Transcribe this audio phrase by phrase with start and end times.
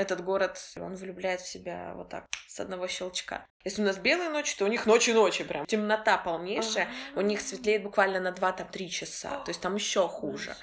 [0.00, 3.46] Этот город, он влюбляет в себя вот так, с одного щелчка.
[3.64, 5.66] Если у нас белые ночи, то у них ночи-ночи прям.
[5.66, 10.56] Темнота полнейшая, у них светлеет буквально на 2-3 часа, то есть там еще хуже.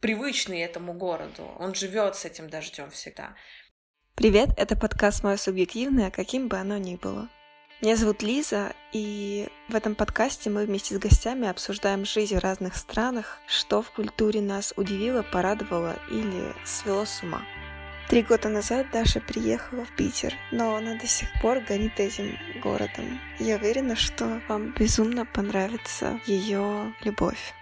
[0.00, 3.36] Привычный этому городу, он живет с этим дождем всегда.
[4.16, 7.28] Привет, это подкаст «Мое субъективное», каким бы оно ни было.
[7.80, 12.74] Меня зовут Лиза, и в этом подкасте мы вместе с гостями обсуждаем жизнь в разных
[12.74, 17.40] странах, что в культуре нас удивило, порадовало или свело с ума.
[18.08, 23.18] Три года назад Даша приехала в Питер, но она до сих пор горит этим городом.
[23.38, 27.54] Я уверена, что вам безумно понравится ее любовь.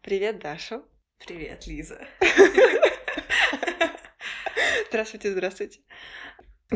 [0.00, 0.82] Привет, Даша.
[1.18, 2.00] Привет, Лиза.
[4.88, 5.80] Здравствуйте, здравствуйте.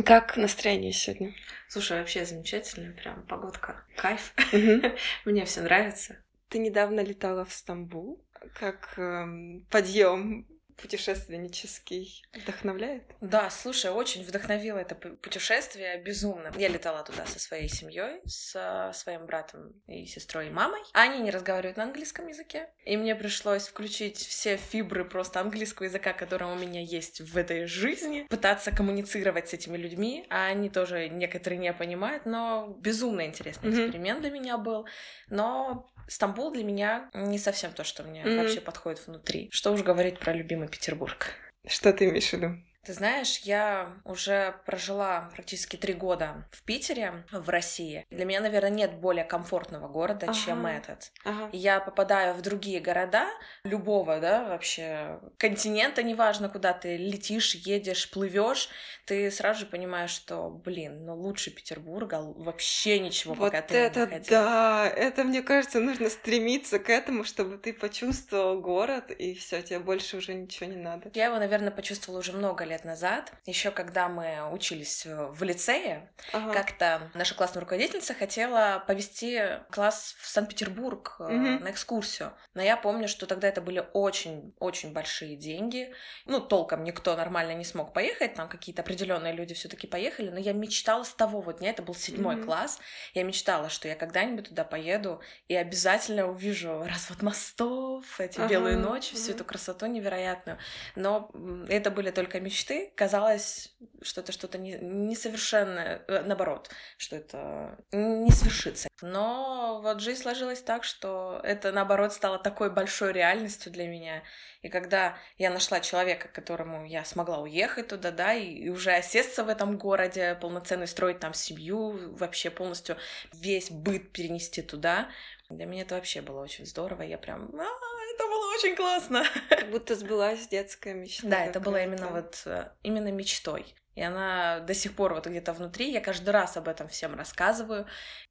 [0.04, 1.34] Как настроение сегодня?
[1.68, 4.34] Слушай, вообще замечательно, прям погодка, кайф.
[5.24, 6.22] Мне все нравится.
[6.50, 8.22] Ты недавно летала в Стамбул.
[8.54, 10.46] Как эм, подъем
[10.76, 13.04] путешественнический вдохновляет?
[13.20, 16.52] Да, слушай, очень вдохновило это путешествие безумно.
[16.56, 20.80] Я летала туда со своей семьей, со своим братом и сестрой и мамой.
[20.92, 26.12] Они не разговаривают на английском языке, и мне пришлось включить все фибры просто английского языка,
[26.12, 31.08] который у меня есть в этой жизни, пытаться коммуницировать с этими людьми, а они тоже
[31.08, 33.86] некоторые не понимают, но безумно интересный mm-hmm.
[33.86, 34.86] эксперимент для меня был.
[35.28, 38.38] Но Стамбул для меня не совсем то, что мне mm-hmm.
[38.38, 39.48] вообще подходит внутри.
[39.50, 41.32] Что уж говорить про любимый Петербург.
[41.66, 42.56] Что ты имеешь в виду?
[42.84, 48.06] Ты знаешь, я уже прожила практически три года в Питере, в России.
[48.10, 50.34] Для меня, наверное, нет более комфортного города, ага.
[50.34, 51.12] чем этот.
[51.24, 51.48] Ага.
[51.52, 53.26] Я попадаю в другие города,
[53.64, 58.68] любого, да, вообще континента, неважно, куда ты летишь, едешь, плывешь,
[59.06, 64.00] ты сразу же понимаешь, что, блин, ну лучше Петербурга вообще ничего вот пока ты это,
[64.00, 64.30] не находил.
[64.30, 69.78] да, это, мне кажется, нужно стремиться к этому, чтобы ты почувствовал город, и все, тебе
[69.78, 71.10] больше уже ничего не надо.
[71.14, 76.10] Я его, наверное, почувствовала уже много лет лет назад, еще когда мы учились в лицее,
[76.32, 76.52] ага.
[76.52, 81.30] как-то наша классная руководительница хотела повести класс в Санкт-Петербург угу.
[81.30, 82.32] на экскурсию.
[82.54, 85.92] Но я помню, что тогда это были очень-очень большие деньги.
[86.26, 90.52] Ну, толком никто нормально не смог поехать, там какие-то определенные люди все-таки поехали, но я
[90.52, 92.46] мечтала с того вот дня, это был седьмой угу.
[92.46, 92.80] класс,
[93.14, 98.76] я мечтала, что я когда-нибудь туда поеду и обязательно увижу развод мостов, эти ага, белые
[98.76, 99.22] ночи, ага.
[99.22, 100.58] всю эту красоту невероятную.
[100.96, 101.30] Но
[101.68, 107.78] это были только мечты мечты, казалось, что это что-то несовершенное, не э, наоборот, что это
[107.92, 108.88] не свершится.
[109.02, 114.22] Но вот жизнь сложилась так, что это, наоборот, стало такой большой реальностью для меня.
[114.62, 119.44] И когда я нашла человека, которому я смогла уехать туда, да, и, и уже осесться
[119.44, 122.96] в этом городе, полноценно строить там семью, вообще полностью
[123.32, 125.08] весь быт перенести туда,
[125.50, 127.02] для меня это вообще было очень здорово.
[127.02, 127.66] Я прям, а,
[128.14, 129.24] это было очень классно.
[129.48, 131.28] Как будто сбылась детская мечта.
[131.28, 133.74] Да, это было именно вот э, именно мечтой.
[133.94, 135.92] И она до сих пор вот где-то внутри.
[135.92, 137.86] Я каждый раз об этом всем рассказываю.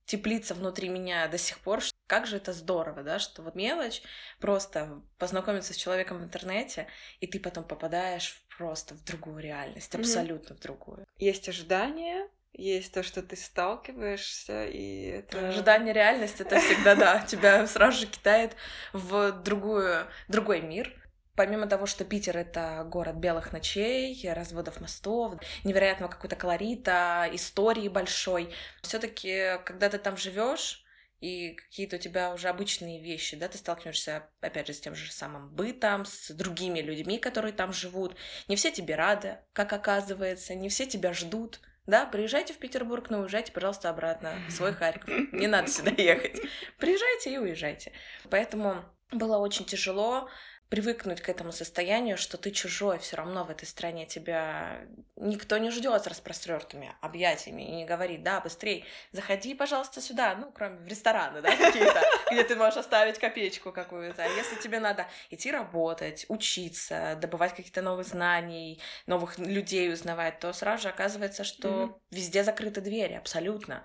[0.05, 1.81] Теплится внутри меня до сих пор.
[2.07, 4.01] Как же это здорово, да, что вот мелочь,
[4.39, 6.87] просто познакомиться с человеком в интернете,
[7.21, 10.57] и ты потом попадаешь просто в другую реальность, абсолютно mm-hmm.
[10.57, 11.05] в другую.
[11.17, 15.49] Есть ожидания, есть то, что ты сталкиваешься, и это...
[15.49, 18.55] Ожидание реальность это всегда, да, тебя сразу же кидает
[18.93, 20.93] в другую, другой мир.
[21.35, 28.53] Помимо того, что Питер— это город белых ночей, разводов мостов, невероятного какой-то колорита, истории большой,
[28.83, 30.85] все таки когда ты там живешь
[31.21, 35.11] и какие-то у тебя уже обычные вещи, да, ты сталкиваешься, опять же, с тем же
[35.11, 38.15] самым бытом, с другими людьми, которые там живут.
[38.47, 43.19] Не все тебе рады, как оказывается, не все тебя ждут— да, приезжайте в Петербург, но
[43.19, 45.09] уезжайте, пожалуйста, обратно в свой Харьков.
[45.31, 46.41] Не надо сюда ехать.
[46.77, 47.91] Приезжайте и уезжайте.
[48.29, 50.29] Поэтому было очень тяжело
[50.73, 55.69] привыкнуть к этому состоянию, что ты чужой, все равно в этой стране тебя никто не
[55.69, 60.87] ждет с распростертыми объятиями и не говорит, да, быстрей, заходи, пожалуйста, сюда, ну, кроме в
[60.87, 62.01] рестораны, да, какие-то,
[62.31, 64.23] где ты можешь оставить копеечку какую-то.
[64.23, 70.51] А если тебе надо идти работать, учиться, добывать какие-то новые знания, новых людей узнавать, то
[70.53, 71.99] сразу же оказывается, что mm-hmm.
[72.09, 73.83] везде закрыты двери, абсолютно.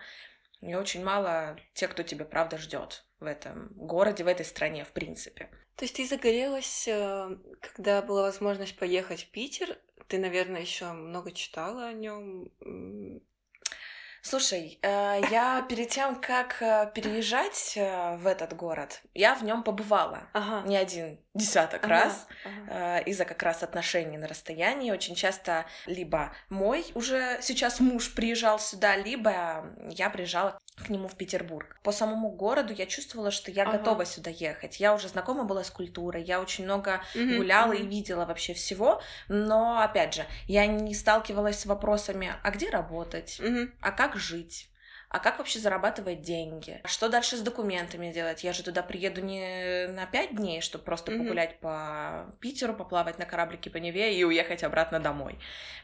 [0.62, 4.93] И очень мало тех, кто тебя правда ждет в этом городе, в этой стране, в
[4.93, 5.50] принципе.
[5.78, 9.78] То есть ты загорелась, э, когда была возможность поехать в Питер.
[10.08, 12.50] Ты, наверное, еще много читала о нем.
[14.23, 19.62] Слушай, э, я перед тем, как э, переезжать э, в этот город, я в нем
[19.62, 20.67] побывала Ага.
[20.67, 22.99] не один десяток Ага, раз ага.
[23.00, 24.91] из-за как раз отношений на расстоянии.
[24.91, 31.17] Очень часто либо мой уже сейчас муж приезжал сюда, либо я приезжала к нему в
[31.17, 31.79] Петербург.
[31.85, 33.79] По самому городу я чувствовала, что я Ага.
[33.79, 34.81] готова сюда ехать.
[34.81, 37.88] Я уже знакома была с культурой, я очень много Мгм, гуляла и мгм.
[37.88, 43.73] видела вообще всего, но опять же, я не сталкивалась с вопросами, а где работать, Мгм.
[43.81, 44.70] а как жить,
[45.08, 48.44] а как вообще зарабатывать деньги, что дальше с документами делать.
[48.44, 51.20] Я же туда приеду не на пять дней, чтобы просто Мгм.
[51.20, 55.38] погулять по Питеру, поплавать на кораблике по Неве и уехать обратно домой.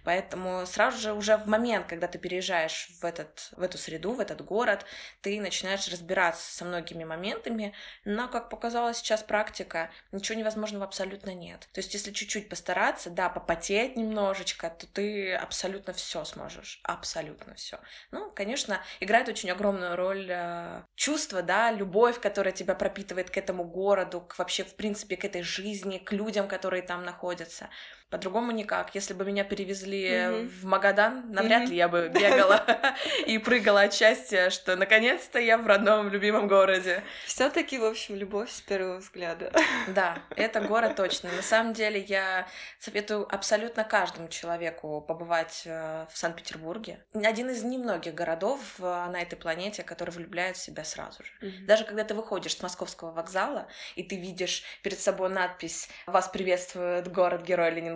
[0.04, 4.20] Поэтому сразу же уже в момент, когда ты переезжаешь в, этот, в эту среду, в
[4.20, 4.84] этот город,
[5.22, 7.74] ты начинаешь разбираться со многими моментами,
[8.04, 11.68] но, как показала сейчас практика, ничего невозможного абсолютно нет.
[11.72, 16.80] То есть, если чуть-чуть постараться, да, попотеть немножечко, то ты абсолютно все сможешь.
[16.82, 17.78] Абсолютно все.
[18.10, 18.80] Ну, конечно,
[19.14, 24.36] играет очень огромную роль э, чувство, да, любовь, которая тебя пропитывает к этому городу, к
[24.38, 27.68] вообще, в принципе, к этой жизни, к людям, которые там находятся.
[28.10, 28.94] По-другому никак.
[28.94, 30.48] Если бы меня перевезли Мгм.
[30.48, 31.70] в Магадан, навряд Мгм.
[31.70, 32.64] ли я бы бегала
[33.26, 37.02] и прыгала от счастья, что наконец-то я в родном, любимом городе.
[37.26, 39.50] Все-таки, в общем, любовь с первого взгляда.
[39.88, 41.32] Да, это город точно.
[41.32, 42.46] На самом деле я
[42.78, 47.04] советую абсолютно каждому человеку побывать э, в Санкт-Петербурге.
[47.14, 51.50] Один из немногих городов э, на этой планете, который влюбляет в себя сразу же.
[51.66, 53.66] Даже когда ты выходишь с московского вокзала,
[53.96, 57.93] и ты видишь перед собой надпись «Вас приветствует город-герой Ленинград»,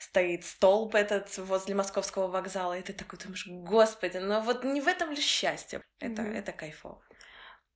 [0.00, 4.88] стоит столб этот возле московского вокзала, и ты такой думаешь, господи, ну вот не в
[4.88, 5.82] этом ли счастье?
[5.98, 6.34] Это, Мгм.
[6.34, 7.02] это кайфово.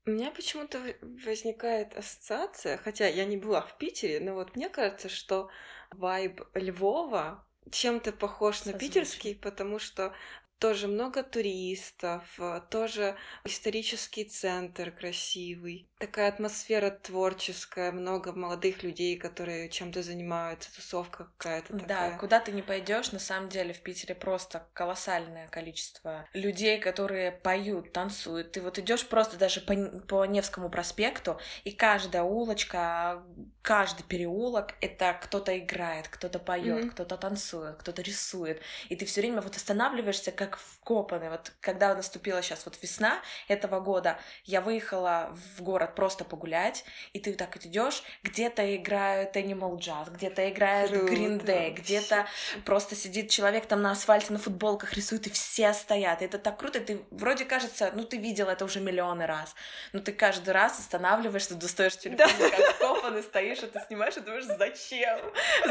[0.06, 5.08] У меня почему-то возникает ассоциация, хотя я не была в Питере, но вот мне кажется,
[5.08, 5.48] что
[5.90, 10.14] вайб Львова чем-то похож на питерский, потому что
[10.58, 19.70] тоже много туристов, э, тоже исторический центр красивый, такая атмосфера творческая, много молодых людей, которые
[19.70, 22.18] чем-то занимаются, тусовка какая-то Да, такая.
[22.18, 27.92] куда ты не пойдешь, на самом деле в Питере просто колоссальное количество людей, которые поют,
[27.92, 28.52] танцуют.
[28.52, 29.74] Ты вот идешь просто даже по,
[30.06, 33.22] по Невскому проспекту, и каждая улочка,
[33.62, 36.90] каждый переулок это кто-то играет, кто-то поет, Мгм.
[36.90, 38.60] кто-то танцует, кто-то рисует.
[38.90, 41.30] И ты все время вот останавливаешься как вкопанный.
[41.30, 47.20] Вот когда наступила сейчас вот весна этого года, я выехала в город просто погулять, и
[47.20, 52.26] ты так вот идешь, где-то играют Animal Jazz, где-то играет Круто Green Day, где-то
[52.64, 56.22] просто сидит человек там на асфальте на футболках рисует, и все стоят.
[56.22, 59.54] И это так круто, и ты вроде кажется, ну ты видел это уже миллионы раз,
[59.92, 64.44] но ты каждый раз останавливаешься, достаешь телефон, как вкопанный, стоишь, и ты снимаешь, и думаешь,
[64.44, 65.20] зачем?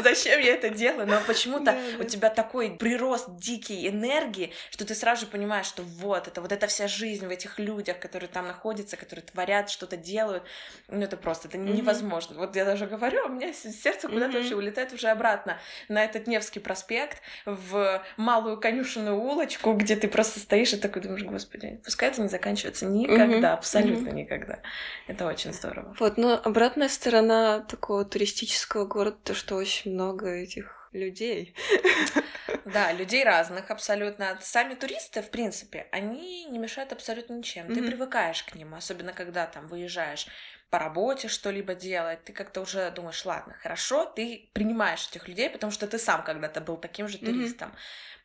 [0.01, 1.07] Зачем я это делаю?
[1.07, 2.05] Но почему-то Да, у да.
[2.05, 6.67] тебя такой прирост дикий энергии, что ты сразу же понимаешь, что вот это, вот эта
[6.67, 10.43] вся жизнь в этих людях, которые там находятся, которые творят, что-то делают,
[10.87, 11.73] ну это просто, это Мгм.
[11.73, 12.37] невозможно.
[12.37, 14.37] Вот я даже говорю, а у меня сердце куда-то Мгм.
[14.37, 15.57] вообще улетает уже обратно
[15.89, 21.23] на этот Невский проспект, в малую конюшенную улочку, где ты просто стоишь и такой думаешь,
[21.23, 23.45] господи, пускай это не заканчивается никогда, Мгм.
[23.53, 24.59] абсолютно никогда.
[25.07, 25.95] Это очень здорово.
[25.99, 31.55] Вот, но обратная сторона такого туристического города, то что очень много этих людей.
[32.65, 34.37] Да, людей разных абсолютно.
[34.41, 37.67] Сами туристы, в принципе, они не мешают абсолютно ничем.
[37.67, 37.85] Ты Мгм.
[37.89, 40.27] привыкаешь к ним, особенно когда там выезжаешь
[40.69, 45.71] по работе что-либо делать, ты как-то уже думаешь, ладно, хорошо, ты принимаешь этих людей, потому
[45.71, 47.75] что ты сам когда-то был таким же туристом.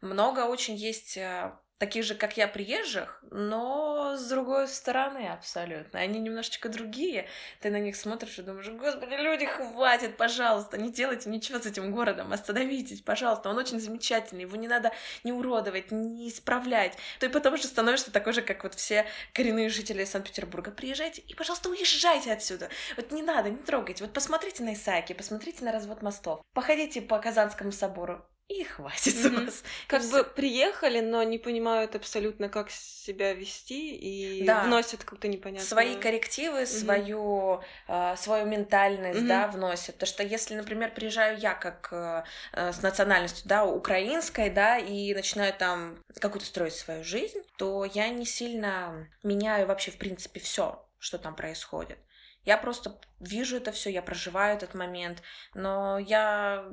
[0.01, 6.01] Много очень есть э, таких же, как я, приезжих, но с другой стороны абсолютно.
[6.01, 7.29] Они немножечко другие.
[7.61, 11.93] Ты на них смотришь и думаешь, господи, люди, хватит, пожалуйста, не делайте ничего с этим
[11.93, 14.93] городом, остановитесь, пожалуйста, он очень замечательный, его не надо
[15.25, 16.97] не уродовать, не исправлять.
[17.21, 20.71] И потом же становишься такой же, как вот все коренные жители Санкт-Петербурга.
[20.71, 22.69] Приезжайте и, пожалуйста, уезжайте отсюда.
[22.97, 24.05] Вот не надо, не трогайте.
[24.05, 29.47] Вот посмотрите на Исааки, посмотрите на развод мостов, походите по Казанскому собору, и хватит Мгм.
[29.47, 29.63] вас.
[29.87, 30.25] Как И бы всё.
[30.25, 34.65] приехали, но не понимают абсолютно, как себя вести, и Да.
[34.65, 35.67] вносят какую-то непонятную...
[35.67, 39.29] свои коррективы, свою, э, свою ментальность, Мгм.
[39.29, 39.95] да, вносят.
[39.95, 45.15] Потому что если, например, приезжаю я как э, э, с национальностью, да, украинской, да, и
[45.15, 50.89] начинаю там какую-то строить свою жизнь, то я не сильно меняю вообще, в принципе, все,
[50.99, 51.99] что там происходит.
[52.45, 55.23] Я просто вижу это все, я проживаю этот момент,
[55.55, 56.65] но я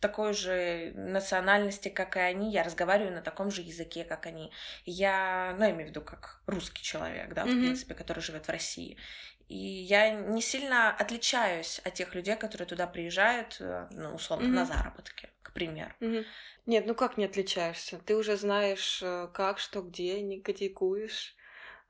[0.00, 4.52] такой же национальности, как и они, я разговариваю на таком же языке, как они.
[4.84, 7.60] Я, ну, я имею в виду, как русский человек, да, в Мгм.
[7.60, 8.96] принципе, который живет в России.
[9.48, 14.64] И я не сильно отличаюсь от тех людей, которые туда приезжают, э, ну, условно, на
[14.64, 14.66] Мгм.
[14.66, 15.94] заработки, к примеру.
[16.00, 16.24] Угу.
[16.66, 17.98] Нет, ну как не отличаешься?
[17.98, 21.34] Ты уже знаешь, э, как, что, где, не критикуешь.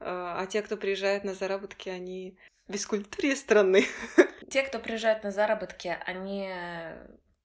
[0.00, 0.05] Э,
[0.38, 2.38] а те, кто приезжает на заработки, они
[2.69, 3.85] без культуры страны.
[4.49, 6.49] Те, кто приезжает на заработки, они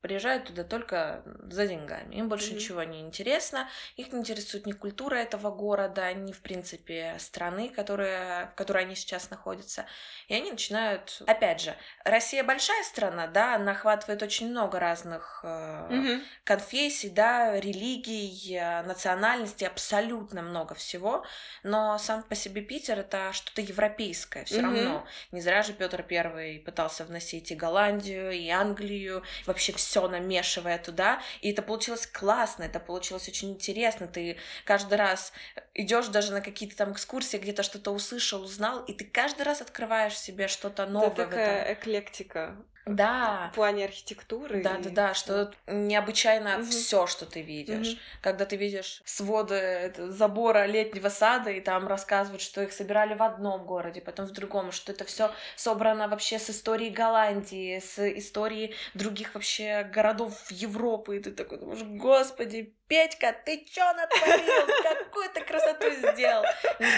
[0.03, 2.15] приезжают туда только за деньгами.
[2.15, 2.55] Им больше mm-hmm.
[2.55, 3.69] ничего не интересно.
[3.95, 8.95] Их не интересует ни культура этого города, ни, в принципе, страны, которые, в которой они
[8.95, 9.85] сейчас находятся.
[10.27, 11.21] И они начинают...
[11.25, 16.21] Опять же, Россия большая страна, да, она охватывает очень много разных э, mm-hmm.
[16.43, 21.25] конфессий, да, религий, э, национальностей, абсолютно много всего.
[21.63, 24.61] Но сам по себе Питер— это что-то европейское все mm-hmm.
[24.63, 25.07] равно.
[25.31, 30.79] Не зря же Петр Первый пытался вносить и Голландию, и Англию, вообще все все намешивая
[30.79, 35.33] туда, и это получилось классно, это получилось очень интересно, ты каждый раз
[35.75, 40.17] идешь даже на какие-то там экскурсии, где-то что-то услышал, узнал, и ты каждый раз открываешь
[40.17, 41.09] себе что-то новое.
[41.09, 42.55] Это такая эклектика.
[42.85, 43.49] Да.
[43.51, 44.61] В плане архитектуры.
[44.61, 44.83] Да, и...
[44.83, 46.65] да, да, что необычайно угу.
[46.65, 47.93] все, что ты видишь.
[47.93, 47.99] Угу.
[48.21, 53.65] Когда ты видишь своды забора летнего сада, и там рассказывают, что их собирали в одном
[53.65, 59.35] городе, потом в другом, что это все собрано вообще с истории Голландии, с истории других
[59.35, 64.67] вообще городов Европы, и ты такой думаешь, господи, Петька, ты чё натворил?
[64.83, 66.43] Какую ты красоту сделал?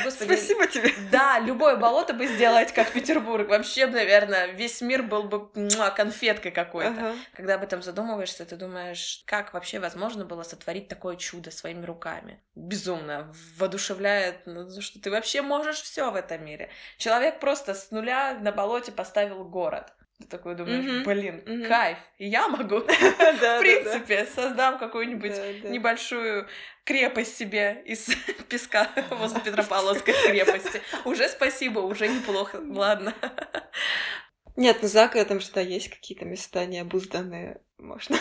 [0.03, 0.91] Господи, Спасибо тебе.
[1.11, 3.47] Да, любое болото бы сделать, как Петербург.
[3.47, 6.91] Вообще, наверное, весь мир был бы муа, конфеткой какой-то.
[6.91, 7.15] Ага.
[7.33, 12.41] Когда об этом задумываешься, ты думаешь, как вообще возможно было сотворить такое чудо своими руками?
[12.55, 16.69] Безумно воодушевляет, ну, что ты вообще можешь все в этом мире.
[16.97, 19.93] Человек просто с нуля на болоте поставил город.
[20.29, 21.03] Такой думаешь, mm-hmm.
[21.03, 21.67] блин, mm-hmm.
[21.67, 26.47] кайф, я могу, в принципе, создам какую-нибудь небольшую
[26.85, 28.07] крепость себе из
[28.49, 30.81] песка возле Петропавловской крепости.
[31.03, 33.13] Уже спасибо, уже неплохо, ладно.
[34.55, 38.17] Нет, ну за городом что есть какие-то места необузданные, можно.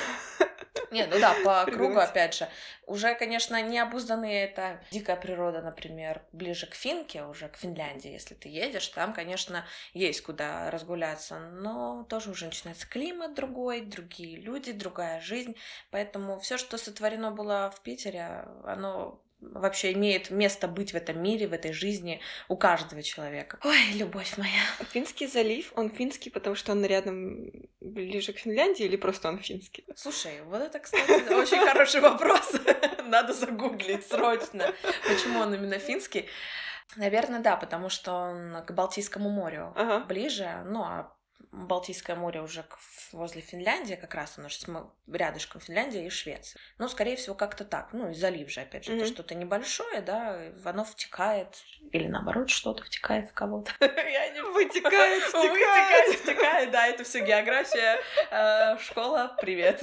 [0.94, 2.48] Нет, ну да, по кругу, опять же.
[2.86, 8.48] Уже, конечно, необузданные это дикая природа, например, ближе к Финке, уже к Финляндии, если ты
[8.48, 15.20] едешь, там, конечно, есть куда разгуляться, но тоже уже начинается климат другой, другие люди, другая
[15.20, 15.56] жизнь,
[15.90, 19.20] поэтому все, что сотворено было в Питере, оно
[19.52, 23.58] вообще имеет место быть в этом мире, в этой жизни у каждого человека.
[23.64, 24.62] Ой, любовь моя.
[24.92, 29.84] Финский залив, он финский, потому что он рядом ближе к Финляндии или просто он финский?
[29.96, 32.52] Слушай, вот это, кстати, очень хороший вопрос.
[33.06, 34.72] Надо загуглить срочно.
[35.06, 36.28] Почему он именно финский?
[36.96, 40.04] Наверное, да, потому что он к Балтийскому морю ага.
[40.04, 41.16] ближе, ну а
[41.54, 42.64] Балтийское море уже
[43.12, 44.56] возле Финляндии, как раз оно же
[45.10, 46.60] рядышком Финляндия и Швеция.
[46.78, 47.92] Ну, скорее всего, как-то так.
[47.92, 48.96] Ну, и залив же, опять же, mm-hmm.
[48.96, 53.72] это что-то небольшое, да, оно втекает, или наоборот, что-то втекает в кого-то.
[53.80, 56.14] Я не Вытекает, втекает.
[56.16, 58.00] Втекает, да, это все география.
[58.30, 59.82] Э, школа, привет.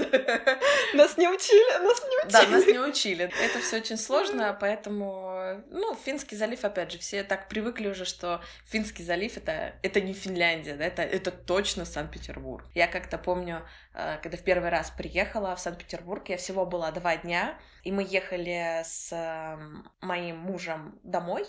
[0.94, 2.32] Нас не учили, нас не учили.
[2.32, 3.32] Да, нас не учили.
[3.42, 5.31] Это все очень сложно, поэтому,
[5.70, 10.14] ну, Финский залив, опять же, все так привыкли уже, что Финский залив это, это не
[10.14, 12.66] Финляндия, да, это, это точно Санкт-Петербург.
[12.74, 17.18] Я как-то помню, э, когда в первый раз приехала в Санкт-Петербург, я всего была два
[17.18, 21.46] дня, и мы ехали с эм, моим мужем домой,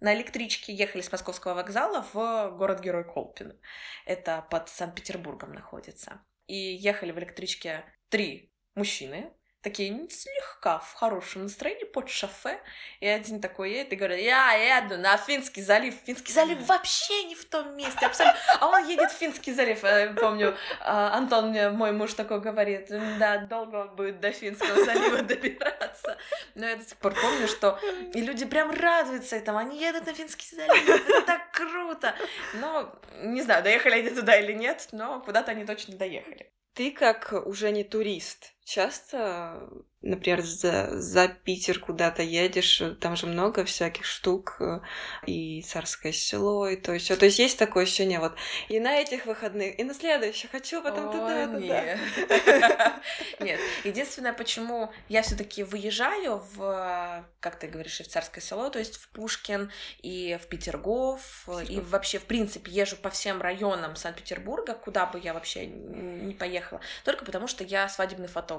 [0.00, 3.56] на электричке ехали с московского вокзала в город-герой Колпино.
[4.04, 6.20] Это под Санкт-Петербургом находится.
[6.46, 9.32] И ехали в электричке три мужчины,
[9.66, 12.60] такие слегка в хорошем настроении под шофе,
[13.00, 15.92] и один такой едет и говорит, я еду на Финский залив.
[16.04, 18.38] Финский залив вообще не в том месте, абсолютно.
[18.60, 19.82] А он едет в Финский залив.
[19.82, 22.86] Я помню, а, Антон мне, мой муж такой говорит,
[23.18, 26.16] да, долго будет до Финского залива добираться.
[26.54, 27.80] Но я до сих пор помню, что
[28.14, 32.14] и люди прям радуются этому, они едут на Финский залив, это так круто.
[32.54, 36.52] Но, не знаю, доехали они туда или нет, но куда-то они точно доехали.
[36.74, 39.68] Ты как уже не турист, часто
[40.06, 44.80] например, за, за Питер куда-то едешь, там же много всяких штук, э,
[45.26, 48.34] и царское село, и то есть, то есть есть такое ощущение, вот,
[48.68, 53.00] и на этих выходных, и на следующих, хочу потом туда, туда.
[53.40, 58.78] Нет, единственное, почему я все таки выезжаю в, как ты говоришь, в царское село, то
[58.78, 59.70] есть в Пушкин
[60.02, 65.34] и в Петергоф, и вообще, в принципе, езжу по всем районам Санкт-Петербурга, куда бы я
[65.34, 68.55] вообще не поехала, только потому что я свадебный фотограф,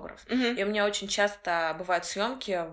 [0.58, 2.66] и у меня очень часто часто бывают съемки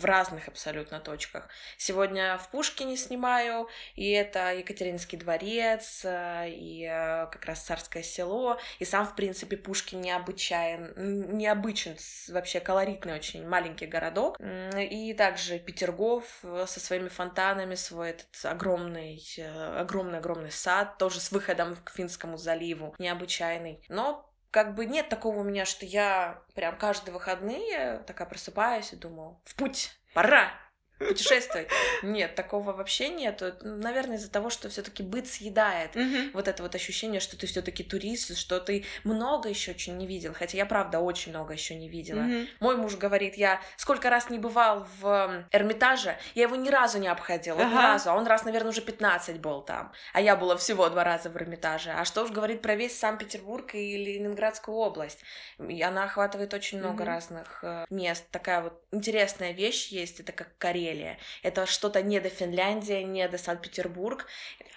[0.00, 1.48] в разных абсолютно точках.
[1.78, 8.58] Сегодня в Пушкине снимаю, и это Екатеринский дворец, э, и э, как раз Царское село,
[8.80, 10.92] и сам, в принципе, Пушкин необычайен,
[11.38, 11.96] необычен,
[12.28, 14.36] вообще колоритный очень маленький городок.
[14.40, 19.22] И также Петергоф э, со своими фонтанами, свой этот огромный,
[19.78, 23.82] огромный-огромный сад, тоже с выходом к Финскому заливу, необычайный.
[23.88, 28.96] Но как бы нет такого у меня, что я прям каждые выходные такая просыпаюсь и
[28.96, 30.48] думаю, в путь, пора,
[31.08, 31.68] путешествовать.
[32.02, 33.42] Нет, такого вообще нет.
[33.62, 36.30] Наверное, из-за того, что все-таки быт съедает mm-hmm.
[36.32, 40.34] вот это вот ощущение, что ты все-таки турист, что ты много еще очень не видел.
[40.34, 42.20] Хотя я правда очень много еще не видела.
[42.20, 42.48] Mm-hmm.
[42.60, 47.08] Мой муж говорит, я сколько раз не бывал в Эрмитаже, я его ни разу не
[47.08, 47.70] обходила, ага.
[47.70, 48.10] ни разу.
[48.10, 49.92] А он раз, наверное, уже 15 был там.
[50.12, 51.90] А я была всего два раза в Эрмитаже.
[51.90, 55.20] А что уж говорит про весь Санкт-Петербург и Ленинградскую область.
[55.58, 57.06] И она охватывает очень много mm-hmm.
[57.06, 58.24] разных э, мест.
[58.30, 61.18] Такая вот интересная вещь есть, это как Карелия Карелия.
[61.42, 64.26] Это что-то не до Финляндии, не до Санкт-Петербург.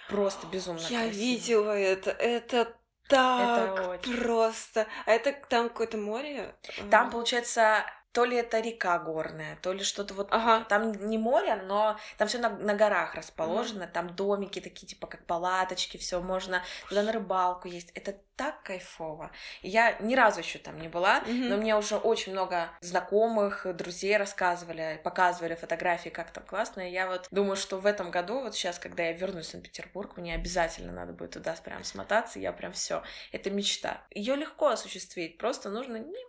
[0.08, 1.10] Просто безумно Я красиво.
[1.10, 2.10] видела это.
[2.10, 2.74] Это
[3.08, 4.16] так это очень...
[4.16, 4.86] просто.
[5.06, 6.54] А это там какое-то море?
[6.90, 10.64] Там, получается, то ли это река горная, то ли что-то вот ага.
[10.64, 15.06] там не море, но там все на, на горах расположено, mm там домики такие типа
[15.06, 17.90] как палаточки, все можно туда на рыбалку есть.
[17.94, 19.32] Это так кайфово.
[19.62, 21.48] Я ни разу еще там не была, mm-hmm.
[21.48, 26.88] но мне уже очень много знакомых, друзей рассказывали, показывали фотографии, как там классно.
[26.88, 30.16] И я вот думаю, что в этом году, вот сейчас, когда я вернусь в Санкт-Петербург,
[30.16, 32.38] мне обязательно надо будет туда прям смотаться.
[32.38, 33.02] Я прям все.
[33.32, 34.02] Это мечта.
[34.10, 36.27] Ее легко осуществить, просто нужно немного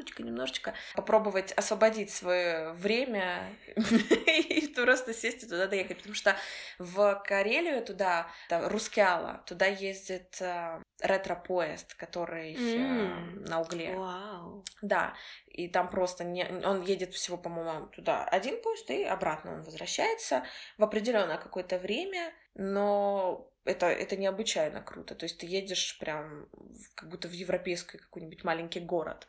[0.00, 6.36] немножечко, немножечко попробовать освободить свое время и просто сесть и туда доехать, потому что
[6.78, 13.48] в Карелию туда, Рускеала, туда ездит э, ретро-поезд, который mm.
[13.48, 13.90] на угле.
[13.90, 14.64] Wow.
[14.82, 15.14] Да,
[15.46, 20.44] и там просто не, он едет всего, по-моему, туда один поезд, и обратно он возвращается
[20.78, 25.14] в определенное какое-то время, но это, это необычайно круто.
[25.14, 26.48] То есть ты едешь прям
[26.94, 29.26] как будто в европейский какой-нибудь маленький город.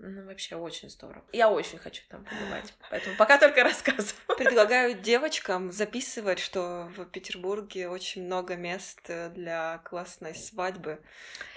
[0.00, 1.24] Ну, вообще очень здорово.
[1.32, 4.14] Я очень хочу там побывать, поэтому пока только рассказываю.
[4.36, 11.00] Предлагаю девочкам записывать, что в Петербурге очень много мест э, для классной свадьбы.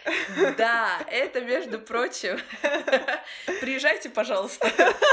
[0.57, 2.39] Да, это, между прочим.
[3.61, 4.67] Приезжайте, пожалуйста.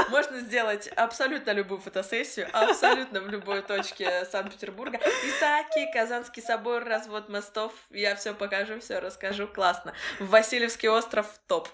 [0.09, 4.99] Можно сделать абсолютно любую фотосессию, абсолютно в любой точке Санкт-Петербурга.
[5.27, 7.71] Исаки, Казанский собор, развод мостов.
[7.91, 9.47] Я все покажу, все расскажу.
[9.47, 9.93] Классно.
[10.19, 11.69] Васильевский остров топ.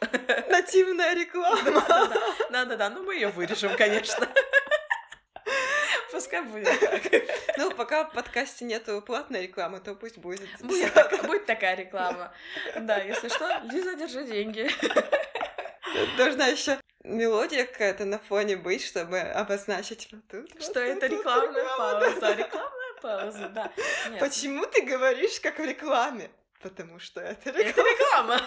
[0.49, 2.15] Нативная реклама реклама.
[2.49, 4.27] Да-да-да, ну мы ее вырежем, конечно.
[6.11, 6.69] Пускай будет.
[7.57, 10.47] Ну, пока в подкасте нету платной рекламы, то пусть будет.
[10.61, 12.33] Будет, так, будет такая реклама.
[12.75, 14.69] Да, если что, Лиза, держи деньги.
[16.17, 20.63] Должна еще мелодия какая-то на фоне быть, чтобы обозначить вот тут.
[20.63, 22.33] Что это рекламная пауза.
[22.33, 23.71] Рекламная пауза, да.
[24.19, 26.29] Почему ты говоришь как в рекламе?
[26.61, 27.69] Потому что это реклама.
[27.69, 28.41] Это реклама.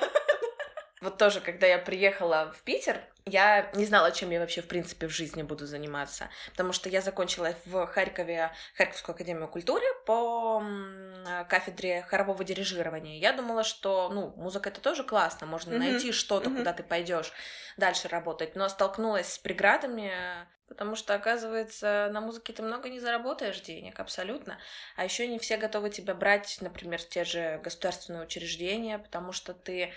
[1.00, 5.06] Вот тоже, когда я приехала в Питер, я не знала, чем я вообще, в принципе,
[5.06, 10.62] в жизни буду заниматься, потому что я закончила в Харькове Харьковскую академию культуры по
[11.48, 13.18] кафедре хорового дирижирования.
[13.18, 15.78] Я думала, что, ну, музыка это тоже классно, можно mm-hmm.
[15.78, 16.56] найти что-то, mm-hmm.
[16.56, 17.32] куда ты пойдешь
[17.76, 20.12] дальше работать, но столкнулась с преградами,
[20.68, 24.58] Потому что, оказывается, на музыке ты много не заработаешь денег, абсолютно.
[24.96, 29.54] А еще не все готовы тебя брать, например, в те же государственные учреждения, потому что
[29.54, 29.94] ты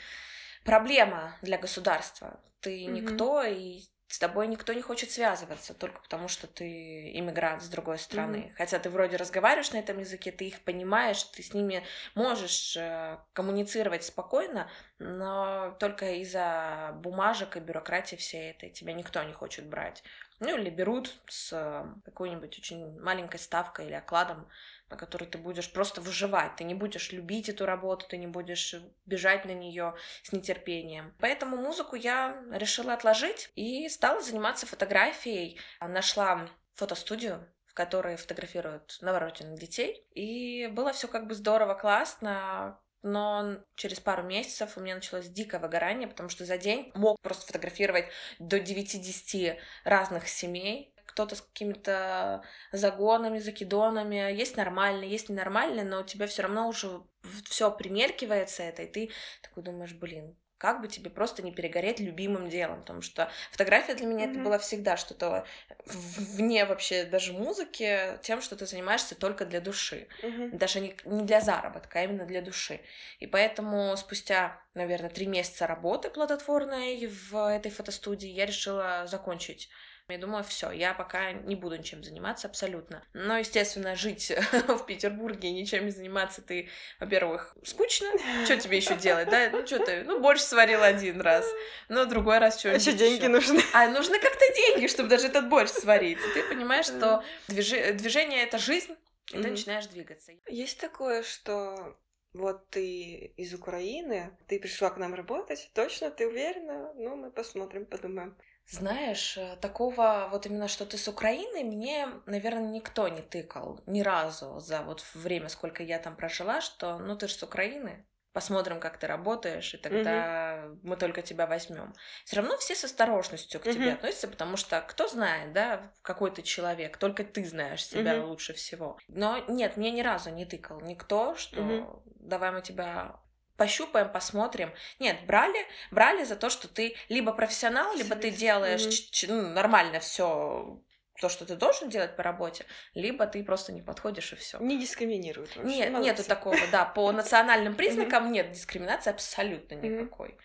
[0.63, 2.39] проблема для государства.
[2.59, 2.91] Ты mm-hmm.
[2.91, 7.97] никто, и с тобой никто не хочет связываться только потому, что ты иммигрант с другой
[7.97, 8.35] страны.
[8.35, 8.55] Mm-hmm.
[8.57, 13.19] Хотя ты вроде разговариваешь на этом языке, ты их понимаешь, ты с ними можешь э,
[13.33, 14.69] коммуницировать спокойно,
[14.99, 20.03] но только из-за бумажек и бюрократии всей этой тебя никто не хочет брать.
[20.41, 24.49] Ну или берут с какой-нибудь очень маленькой ставкой или окладом,
[24.89, 26.55] на который ты будешь просто выживать.
[26.55, 28.73] Ты не будешь любить эту работу, ты не будешь
[29.05, 31.13] бежать на нее с нетерпением.
[31.19, 35.59] Поэтому музыку я решила отложить и стала заниматься фотографией.
[35.79, 40.07] Нашла фотостудию, в которой фотографируют новорожденных детей.
[40.15, 42.79] И было все как бы здорово, классно.
[43.03, 47.47] Но через пару месяцев у меня началось дикое выгорание, потому что за день мог просто
[47.47, 48.05] фотографировать
[48.37, 56.03] до 9-10 разных семей, кто-то с какими-то загонами, закидонами, есть нормальные, есть ненормальные, но у
[56.03, 57.01] тебя все равно уже
[57.45, 59.09] все примеркивается это, и ты
[59.41, 64.05] такой думаешь, блин, как бы тебе просто не перегореть любимым делом, потому что фотография для
[64.05, 64.31] меня mm-hmm.
[64.31, 65.43] это было всегда что-то
[65.87, 70.57] вне вообще даже музыки, тем, что ты занимаешься только для души, mm-hmm.
[70.57, 72.79] даже не, не для заработка, а именно для души.
[73.17, 79.67] И поэтому спустя, наверное, три месяца работы плодотворной в этой фотостудии я решила закончить
[80.11, 83.03] я думаю, все, я пока не буду ничем заниматься абсолютно.
[83.13, 84.31] Но, естественно, жить
[84.67, 86.69] в Петербурге и ничем не заниматься ты,
[86.99, 88.07] во-первых, скучно.
[88.45, 89.49] Что тебе еще делать, да?
[89.51, 91.45] Ну, что ты, ну, борщ сварил один раз,
[91.89, 93.61] но другой раз что Еще деньги нужны.
[93.73, 96.19] А, нужны как-то деньги, чтобы даже этот борщ сварить.
[96.19, 98.95] И ты понимаешь, что движение— это жизнь,
[99.33, 100.33] и ты начинаешь двигаться.
[100.47, 101.97] Есть такое, что
[102.33, 106.93] вот ты из Украины, ты пришла к нам работать, точно, ты уверена?
[106.95, 108.37] Ну, мы посмотрим, подумаем.
[108.71, 114.01] Знаешь, э, такого вот именно, что ты с Украины, мне, наверное, никто не тыкал ни
[114.01, 118.79] разу за вот время, сколько я там прожила, что ну ты же с Украины, посмотрим,
[118.79, 120.79] как ты работаешь, и тогда угу.
[120.83, 121.93] мы только тебя возьмем.
[122.23, 123.73] Все равно все с осторожностью к угу.
[123.73, 128.29] тебе относятся, потому что кто знает, да, какой ты человек, только ты знаешь себя угу.
[128.29, 128.97] лучше всего.
[129.09, 132.03] Но нет, мне ни разу не тыкал никто, что угу.
[132.05, 133.19] давай мы тебя
[133.61, 134.73] пощупаем, посмотрим.
[134.97, 139.25] Нет, брали, брали за то, что ты либо профессионал, либо ты делаешь mm-hmm.
[139.27, 140.81] ну, нормально все
[141.21, 144.57] то, что ты должен делать по работе, либо ты просто не подходишь и все.
[144.57, 145.75] Не дискриминируют вообще.
[145.75, 146.09] Нет, Молодцы.
[146.09, 146.85] нету такого, да.
[146.85, 150.39] По национальным признакам нет дискриминации абсолютно никакой.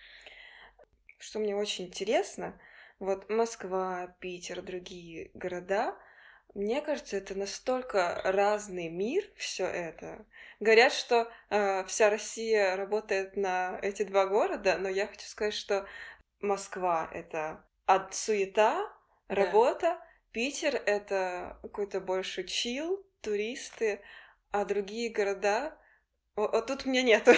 [1.19, 2.61] Что мне очень интересно,
[2.99, 5.97] вот Москва, Питер, другие города,
[6.57, 10.25] мне кажется, это настолько разный мир, все это.
[10.59, 15.87] Говорят, что э, вся Россия работает на эти два города, но я хочу сказать, что
[16.41, 18.91] Москва это от суета,
[19.29, 20.07] работа, да.
[20.33, 24.01] Питер это какой-то больше чил, туристы,
[24.51, 25.77] а другие города.
[26.37, 27.33] Вот тут у меня нету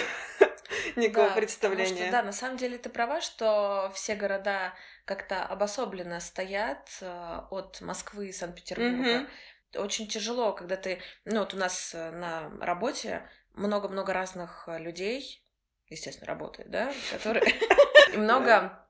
[0.95, 1.89] никакого да, представления.
[1.89, 4.73] Потому что, да, на самом деле ты права, что все города
[5.09, 9.27] как-то обособленно стоят э, от Москвы и Санкт-Петербурга.
[9.73, 9.79] Mm-hmm.
[9.79, 11.01] Очень тяжело, когда ты...
[11.25, 15.43] Ну, вот у нас э, на работе много-много разных э, людей,
[15.87, 17.43] естественно, работает, да, которые...
[18.15, 18.87] Много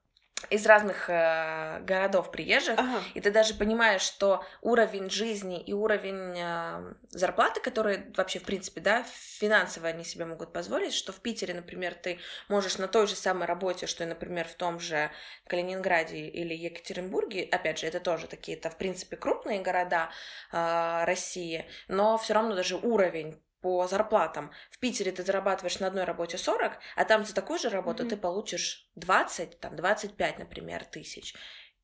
[0.50, 3.02] из разных э, городов приезжих, ага.
[3.14, 8.82] и ты даже понимаешь, что уровень жизни и уровень э, зарплаты, которые вообще, в принципе,
[8.82, 13.16] да, финансово они себе могут позволить, что в Питере, например, ты можешь на той же
[13.16, 15.12] самой работе, что и, например, в том же
[15.48, 20.10] Калининграде или Екатеринбурге, опять же, это тоже такие, это, в принципе, крупные города
[20.52, 24.52] э, России, но все равно даже уровень по зарплатам.
[24.72, 28.10] В Питере ты зарабатываешь на одной работе 40, а там за такую же работу mm-hmm.
[28.10, 31.36] ты получишь 20, там 25, например, тысяч.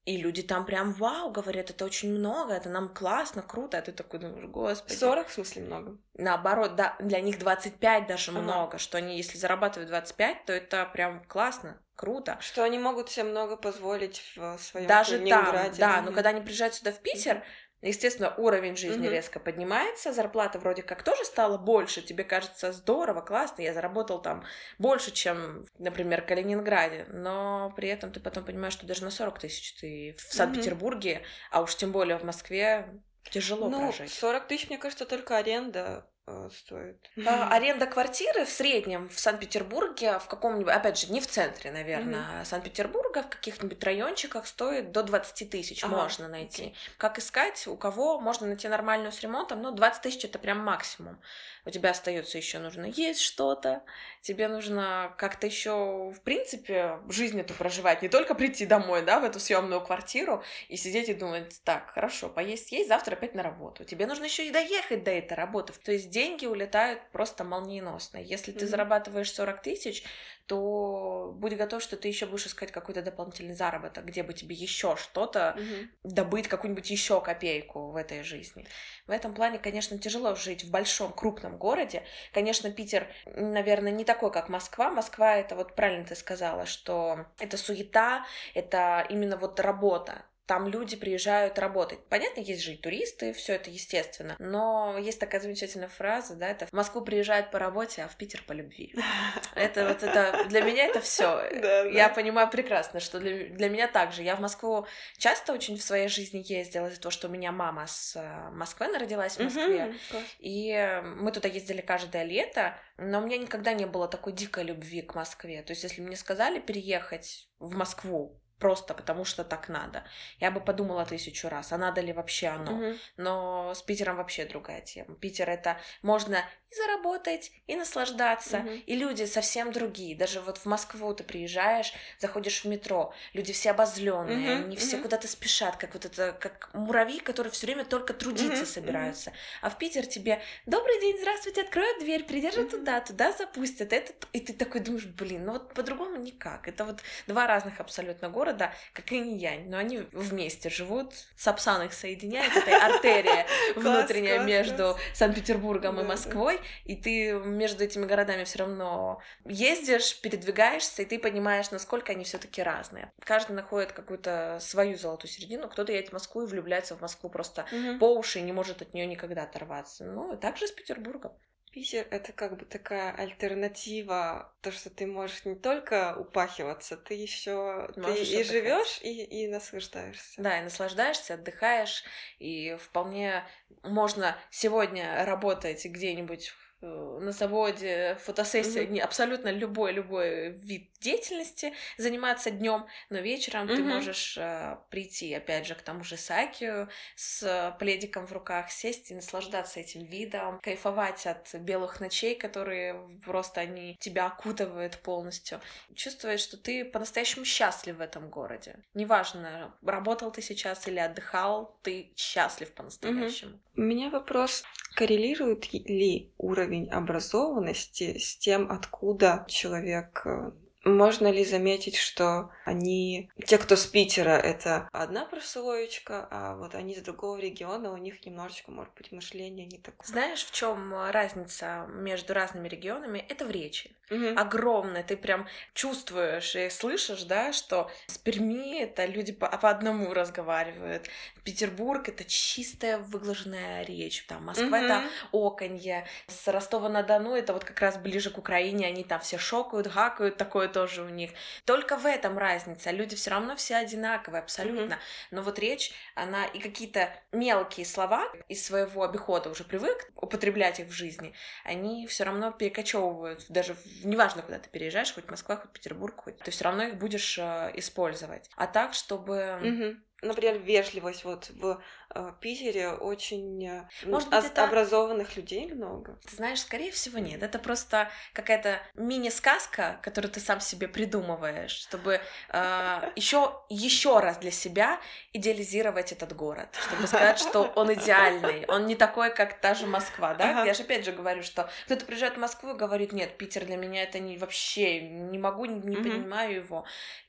[0.05, 3.79] И люди там прям вау, говорят, это очень много, это нам классно, круто.
[3.79, 4.93] А ты такой думаешь, господи.
[4.93, 5.97] 40 в смысле много?
[6.13, 8.39] Наоборот, да, для них 25 даже ага.
[8.39, 12.37] много, что они, если зарабатывают 25, то это прям классно, круто.
[12.39, 16.75] Что они могут себе много позволить в своем Даже там, да, но когда они приезжают
[16.75, 17.43] сюда в Питер,
[17.85, 19.11] Естественно, уровень жизни mm-hmm.
[19.11, 24.43] резко поднимается, зарплата вроде как тоже стала больше, тебе кажется здорово, классно, я заработал там
[24.79, 29.37] больше, чем, например, в Калининграде, но при этом ты потом понимаешь, что даже на 40
[29.37, 31.49] тысяч ты в Санкт-Петербурге, mm-hmm.
[31.51, 32.89] а уж тем более в Москве
[33.29, 34.11] тяжело ну, прожить.
[34.11, 36.07] 40 тысяч, мне кажется, только аренда
[36.49, 36.97] стоит.
[37.25, 42.41] А, аренда квартиры в среднем в Санкт-Петербурге, в каком-нибудь, опять же, не в центре, наверное,
[42.41, 42.45] mm-hmm.
[42.45, 46.63] Санкт-Петербурга, в каких-нибудь райончиках стоит до 20 тысяч ага, можно найти.
[46.63, 46.73] Okay.
[46.97, 51.21] Как искать, у кого можно найти нормальную с ремонтом, ну, 20 тысяч это прям максимум.
[51.65, 53.83] У тебя остается еще нужно есть что-то,
[54.21, 59.23] тебе нужно как-то еще, в принципе, жизнь эту проживать, не только прийти домой, да, в
[59.23, 63.83] эту съемную квартиру и сидеть и думать, так, хорошо, поесть есть, завтра опять на работу.
[63.83, 65.73] Тебе нужно еще и доехать до этой работы.
[65.83, 68.17] То есть деньги улетают просто молниеносно.
[68.17, 68.59] Если mm-hmm.
[68.59, 70.03] ты зарабатываешь 40 тысяч,
[70.45, 74.95] то будь готов, что ты еще будешь искать какой-то дополнительный заработок, где бы тебе еще
[74.95, 75.87] что-то mm-hmm.
[76.03, 78.65] добыть, какую-нибудь еще копейку в этой жизни.
[79.07, 82.03] В этом плане, конечно, тяжело жить в большом, крупном городе.
[82.31, 84.89] Конечно, Питер, наверное, не такой, как Москва.
[84.91, 90.95] Москва это вот правильно ты сказала, что это суета, это именно вот работа там люди
[90.95, 91.99] приезжают работать.
[92.07, 94.35] Понятно, есть же и туристы, все это естественно.
[94.39, 98.43] Но есть такая замечательная фраза, да, это в Москву приезжают по работе, а в Питер
[98.45, 98.95] по любви.
[99.55, 101.41] Это вот это для меня это все.
[101.91, 104.21] Я понимаю прекрасно, что для, для меня также.
[104.21, 104.85] Я в Москву
[105.17, 108.87] часто очень в своей жизни ездила из-за того, что у меня мама с э, Москвы,
[108.87, 109.95] она родилась в Москве.
[110.39, 115.01] И мы туда ездили каждое лето, но у меня никогда не было такой дикой любви
[115.01, 115.61] к Москве.
[115.63, 120.03] То есть, если мне сказали переехать в Москву просто потому что так надо.
[120.39, 122.71] Я бы подумала тысячу раз, а надо ли вообще оно.
[122.73, 122.97] Угу.
[123.17, 125.15] Но с Питером вообще другая тема.
[125.15, 126.43] Питер это можно
[126.75, 128.59] и заработать, и наслаждаться.
[128.59, 128.69] Угу.
[128.85, 130.15] И люди совсем другие.
[130.15, 134.65] Даже вот в Москву ты приезжаешь, заходишь в метро, люди все обозленные, угу.
[134.65, 135.03] они все угу.
[135.03, 138.69] куда-то спешат, как вот это, как муравьи, которые все время только трудиться угу.
[138.69, 139.29] собираются.
[139.29, 139.37] Угу.
[139.63, 142.77] А в Питер тебе добрый день, здравствуйте, откроют дверь, придержат угу.
[142.77, 143.93] туда, туда запустят.
[143.93, 144.13] Это...
[144.33, 146.67] И ты такой думаешь, блин, ну вот по-другому никак.
[146.67, 151.13] Это вот два разных абсолютно города как и янь, но они вместе живут.
[151.35, 158.43] Сапсан их соединяет, это артерия внутренняя между Санкт-Петербургом и Москвой, и ты между этими городами
[158.43, 163.11] все равно ездишь, передвигаешься, и ты понимаешь, насколько они все-таки разные.
[163.19, 167.65] Каждый находит какую-то свою золотую середину, кто-то едет в Москву и влюбляется в Москву просто
[167.99, 170.05] по уши и не может от нее никогда оторваться.
[170.05, 171.33] Ну, и так же с Петербургом.
[171.75, 177.91] Питер— это как бы такая альтернатива, то, что ты можешь не только упахиваться, ты еще
[177.93, 180.41] ты и живешь и, и наслаждаешься.
[180.41, 182.05] Да, и наслаждаешься, отдыхаешь,
[182.39, 183.43] и вполне
[183.83, 188.99] можно сегодня работать где-нибудь на заводе, фотосессия, mm-hmm.
[188.99, 193.75] абсолютно любой любой вид деятельности заниматься днем, но вечером mm-hmm.
[193.75, 199.11] ты можешь э, прийти, опять же, к тому же Сакию с пледиком в руках, сесть
[199.11, 205.61] и наслаждаться этим видом, кайфовать от белых ночей, которые просто они тебя окутывают полностью,
[205.93, 208.79] чувствовать, что ты по-настоящему счастлив в этом городе.
[208.93, 213.51] Неважно, работал ты сейчас или отдыхал, ты счастлив по-настоящему.
[213.51, 213.59] Mm-hmm.
[213.77, 214.63] У меня вопрос
[214.95, 220.51] Коррелирует ли уровень образованности с тем, откуда человек э,
[220.85, 226.93] можно ли заметить, что они, те, кто с Питера, это одна прослоечка, а вот они
[226.93, 230.07] из другого региона, у них немножечко, может быть, мышление не такое.
[230.07, 233.25] Знаешь, в чем разница между разными регионами?
[233.27, 233.95] Это в речи.
[234.11, 234.37] Угу.
[234.39, 235.03] Огромная.
[235.03, 241.09] Ты прям чувствуешь и слышишь, да, что с Перми это люди по, по одному разговаривают.
[241.43, 244.25] Петербург это чистая выглаженная речь.
[244.27, 244.75] Там Москва угу.
[244.75, 246.05] это оконье.
[246.27, 248.85] С Ростова-на-Дону это вот как раз ближе к Украине.
[248.87, 251.31] Они там все шокают, гакают, такое тоже у них.
[251.63, 252.91] Только в этом разница.
[252.91, 254.95] Люди все равно все одинаковые, абсолютно.
[254.95, 255.27] Mm-hmm.
[255.31, 260.87] Но вот речь, она и какие-то мелкие слова из своего обихода уже привык употреблять их
[260.87, 261.33] в жизни,
[261.63, 266.51] они все равно перекочевывают, даже неважно, куда ты переезжаешь, хоть Москва, хоть Петербург, хоть ты
[266.51, 268.49] все равно их будешь э, использовать.
[268.57, 271.81] А так, чтобы mm-hmm например, вежливость вот в
[272.13, 274.63] э, Питере очень э, Может быть, это...
[274.63, 276.17] образованных людей много.
[276.25, 277.43] Ты знаешь, скорее всего нет.
[277.43, 284.51] Это просто какая-то мини-сказка, которую ты сам себе придумываешь, чтобы э, еще еще раз для
[284.51, 284.99] себя
[285.33, 290.33] идеализировать этот город, чтобы сказать, что он идеальный, он не такой, как та же Москва,
[290.33, 290.51] да?
[290.51, 290.65] Ага.
[290.65, 293.77] Я же опять же говорю, что кто-то приезжает в Москву и говорит, нет, Питер для
[293.77, 296.85] меня это не вообще не могу, не, mm понимаю его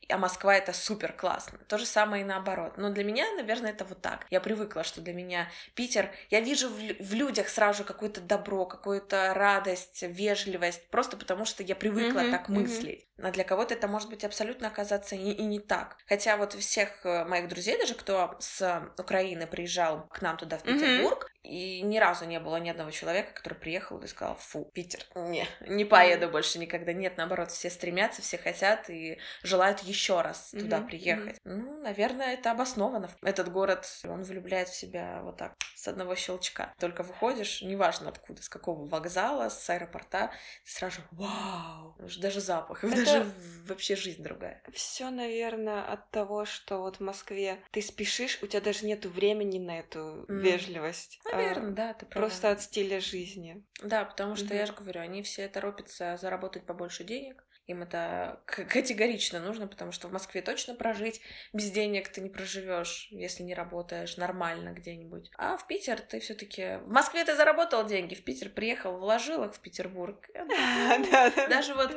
[0.09, 1.59] а Москва это супер классно.
[1.69, 2.75] То же самое и наоборот.
[2.77, 4.27] Но для меня, наверное, это вот так.
[4.31, 10.03] Я привыкла, что для меня Питер, я вижу в, людях сразу какое-то добро, какую-то радость,
[10.03, 13.07] вежливость, просто потому что я привыкла mm-hmm, так мыслить.
[13.19, 13.29] Mm-hmm.
[13.29, 15.97] А для кого-то это может быть абсолютно оказаться и, и не так.
[16.07, 20.63] Хотя вот всех э, моих друзей, даже кто с Украины приезжал к нам туда в
[20.63, 21.31] Петербург.
[21.47, 25.47] И ни разу не было ни одного человека, который приехал и сказал, фу, Питер, не,
[25.61, 26.93] не поеду больше никогда.
[26.93, 30.61] Нет, наоборот, все стремятся, все хотят и желают еще раз mm-hmm.
[30.61, 31.37] туда приехать.
[31.37, 31.57] Mm-hmm.
[31.57, 33.11] Ну, наверное, это обосновано.
[33.23, 36.73] Этот город, он влюбляет в себя вот так, с одного щелчка.
[36.79, 40.33] Только выходишь, неважно откуда, с какого вокзала, с аэропорта,
[40.65, 42.97] ты сразу вау, даже запах, это...
[42.97, 43.33] даже
[43.67, 44.63] вообще жизнь другая.
[44.73, 49.59] Все, наверное, от того, что вот в Москве ты спешишь, у тебя даже нет времени
[49.59, 50.39] на эту mm.
[50.41, 51.21] вежливость.
[51.37, 52.27] Наверное, а, да, ты права.
[52.27, 53.65] Просто от стиля жизни.
[53.83, 54.59] Да, потому что, mm-hmm.
[54.59, 60.09] я же говорю, они все торопятся заработать побольше денег, им это категорично нужно, потому что
[60.09, 61.21] в Москве точно прожить
[61.53, 65.31] без денег ты не проживешь, если не работаешь нормально где-нибудь.
[65.37, 66.79] А в Питер ты все-таки...
[66.85, 70.29] В Москве ты заработал деньги, в Питер приехал, вложил их в Петербург.
[71.51, 71.91] Даже вот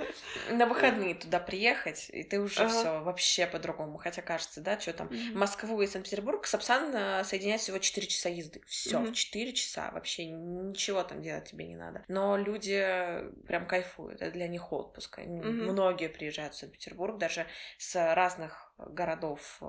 [0.50, 3.98] на выходные туда приехать, и ты уже все вообще по-другому.
[3.98, 8.62] Хотя кажется, да, что там, Москву и Санкт-Петербург, Сапсан э, соединяет всего 4 часа езды.
[8.66, 12.04] Все, в 4 часа вообще ничего там делать тебе не надо.
[12.08, 12.80] Но люди
[13.48, 15.20] прям кайфуют, это для них отпуск
[15.60, 15.72] mm-hmm.
[15.72, 17.46] многие приезжают в Санкт-Петербург, даже
[17.78, 19.66] с разных городов э,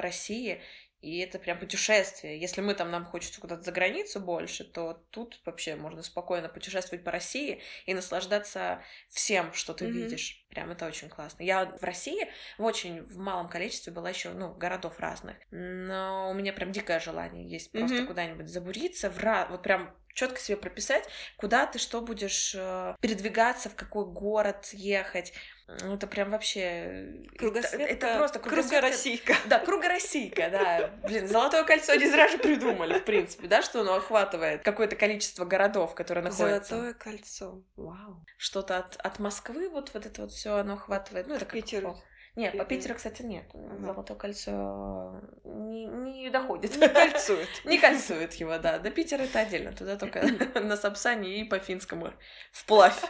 [0.00, 0.62] России,
[1.04, 2.40] и это прям путешествие.
[2.40, 7.04] Если мы там, нам хочется куда-то за границу больше, то тут вообще можно спокойно путешествовать
[7.04, 9.90] по России и наслаждаться всем, что ты mm-hmm.
[9.90, 10.46] видишь.
[10.48, 11.42] Прям это очень классно.
[11.42, 12.26] Я в России
[12.56, 15.36] в очень в малом количестве была еще, ну, городов разных.
[15.50, 17.78] Но у меня прям дикое желание есть mm-hmm.
[17.80, 19.46] просто куда-нибудь забуриться, в ra...
[19.50, 21.04] вот прям четко себе прописать,
[21.36, 25.32] куда ты что будешь э, передвигаться, в какой город ехать.
[25.66, 27.24] Это прям вообще...
[27.38, 27.86] Кругосветка.
[27.86, 28.80] Это, это просто кругосветка.
[28.80, 29.34] Кругороссийка.
[29.46, 30.90] Да, кругороссийка, да.
[31.02, 35.44] Блин, золотое кольцо не зря же придумали, в принципе, да, что оно охватывает какое-то количество
[35.44, 36.74] городов, которые находятся.
[36.76, 37.62] Золотое кольцо.
[37.76, 38.24] Вау.
[38.36, 41.26] Что-то от, от Москвы, вот, вот это вот все оно охватывает.
[41.26, 41.94] Ну, это Питер.
[42.36, 43.44] Нет, по Питеру, кстати, нет.
[43.80, 46.76] Золотое кольцо не, не доходит.
[46.76, 47.48] Не кольцует.
[47.64, 48.78] Не кольцует его, да.
[48.78, 49.72] До Питера это отдельно.
[49.72, 50.22] Туда только
[50.60, 52.12] на Сапсане и по Финскому
[52.50, 53.00] вплавь.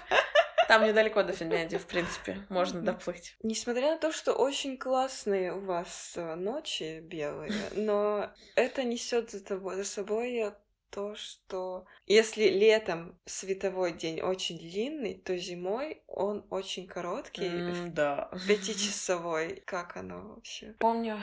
[0.68, 3.36] Там недалеко до Финляндии, в принципе, можно доплыть.
[3.42, 9.40] Несмотря на то, что очень классные у вас э, ночи белые, но это несет за,
[9.40, 10.52] за собой
[10.94, 18.30] то, что если летом световой день очень длинный, то зимой он очень короткий, mm, да.
[18.48, 19.62] пятичасовой.
[19.66, 20.76] Как оно вообще?
[20.78, 21.20] Помню,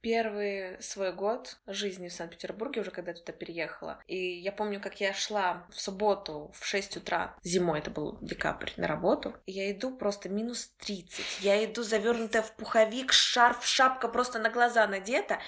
[0.00, 4.00] первый свой год жизни в Санкт-Петербурге, уже когда я туда переехала.
[4.06, 8.70] И я помню, как я шла в субботу в 6 утра, зимой это был декабрь,
[8.76, 9.34] на работу.
[9.46, 11.40] И я иду просто минус 30.
[11.40, 15.40] Я иду завернутая в пуховик, шарф, шапка просто на глаза надета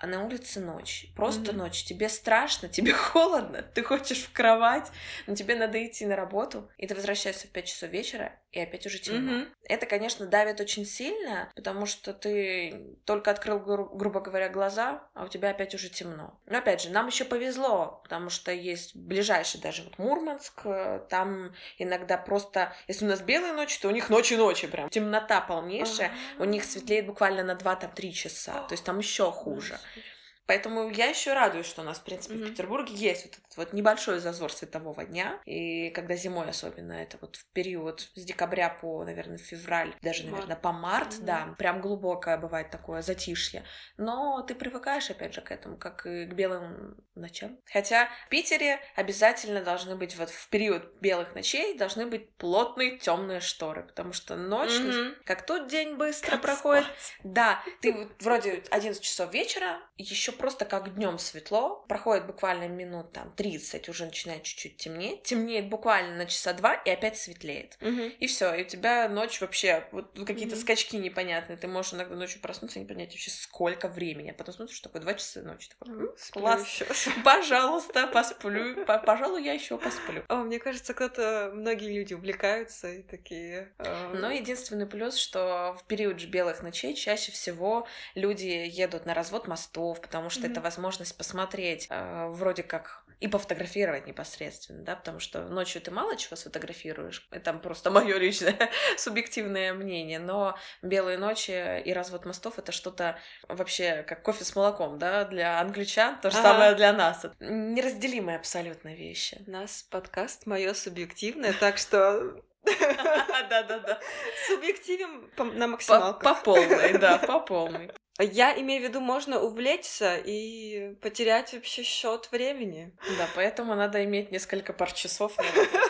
[0.00, 1.06] а на улице ночь.
[1.16, 1.56] Просто mm-hmm.
[1.56, 1.84] ночь.
[1.84, 4.90] Тебе страшно, тебе холодно, ты хочешь в кровать,
[5.26, 8.86] но тебе надо идти на работу, и ты возвращаешься в 5 часов вечера, и опять
[8.86, 9.32] уже темно.
[9.32, 9.48] Mm-hmm.
[9.64, 15.24] Это, конечно, давит очень сильно, потому что ты только открыл, гру- грубо говоря, глаза, а
[15.24, 16.40] у тебя опять уже темно.
[16.46, 21.52] Но опять же, нам еще повезло, потому что есть ближайший даже вот Мурманск, э, там
[21.76, 24.88] иногда просто, если у нас белые ночи, то у них ночи-ночи прям.
[24.88, 29.78] Темнота полнейшая, у них светлеет буквально на 2-3 часа, то есть там еще хуже.
[29.88, 30.17] Escucho.
[30.48, 32.44] Поэтому я еще радуюсь, что у нас, в принципе, mm-hmm.
[32.46, 35.38] в Петербурге есть вот этот вот небольшой зазор светового дня.
[35.44, 40.56] И когда зимой особенно, это вот в период с декабря по, наверное, февраль, даже, наверное,
[40.56, 41.24] по март, mm-hmm.
[41.24, 43.62] да, прям глубокое бывает такое затишье.
[43.98, 47.58] Но ты привыкаешь, опять же, к этому, как и к белым ночам.
[47.70, 53.40] Хотя в Питере обязательно должны быть вот в период белых ночей должны быть плотные темные
[53.40, 55.16] шторы, потому что ночь, mm-hmm.
[55.26, 56.84] как тут день быстро как проходит.
[56.84, 57.18] Спать.
[57.22, 63.12] Да, ты вот вроде 11 часов вечера, еще просто как днем светло, проходит буквально минут
[63.12, 67.76] там 30, уже начинает чуть-чуть темнеть, темнеет буквально на часа два и опять светлеет.
[67.80, 68.02] Угу.
[68.18, 70.62] И все, и у тебя ночь вообще, вот какие-то угу.
[70.62, 74.54] скачки непонятные, ты можешь иногда ночью проснуться и не понять вообще сколько времени, а потом
[74.54, 76.82] смотришь, такое два часа ночи, такой, класс,
[77.24, 80.22] пожалуйста, посплю, пожалуй, я еще посплю.
[80.28, 83.72] О, мне кажется, кто-то, многие люди увлекаются и такие...
[83.78, 84.14] Э...
[84.14, 89.48] Но единственный плюс, что в период же белых ночей чаще всего люди едут на развод
[89.48, 90.52] мостов, потому потому что mm-hmm.
[90.52, 96.16] это возможность посмотреть, э, вроде как и пофотографировать непосредственно, да, потому что ночью ты мало
[96.16, 102.72] чего сфотографируешь, это просто мое личное субъективное мнение, но белые ночи и развод мостов это
[102.72, 106.48] что-то вообще как кофе с молоком, да, для англичан, то же ага.
[106.48, 107.24] самое для нас.
[107.40, 109.42] Неразделимые абсолютно вещи.
[109.46, 112.42] У нас подкаст мое субъективное, так что
[113.48, 113.98] да-да-да.
[114.46, 116.22] Субъективен на максималках.
[116.22, 117.90] По полной, да, по полной.
[118.18, 122.92] Я имею в виду, можно увлечься и потерять вообще счет времени.
[123.16, 125.36] Да, поэтому надо иметь несколько пар часов,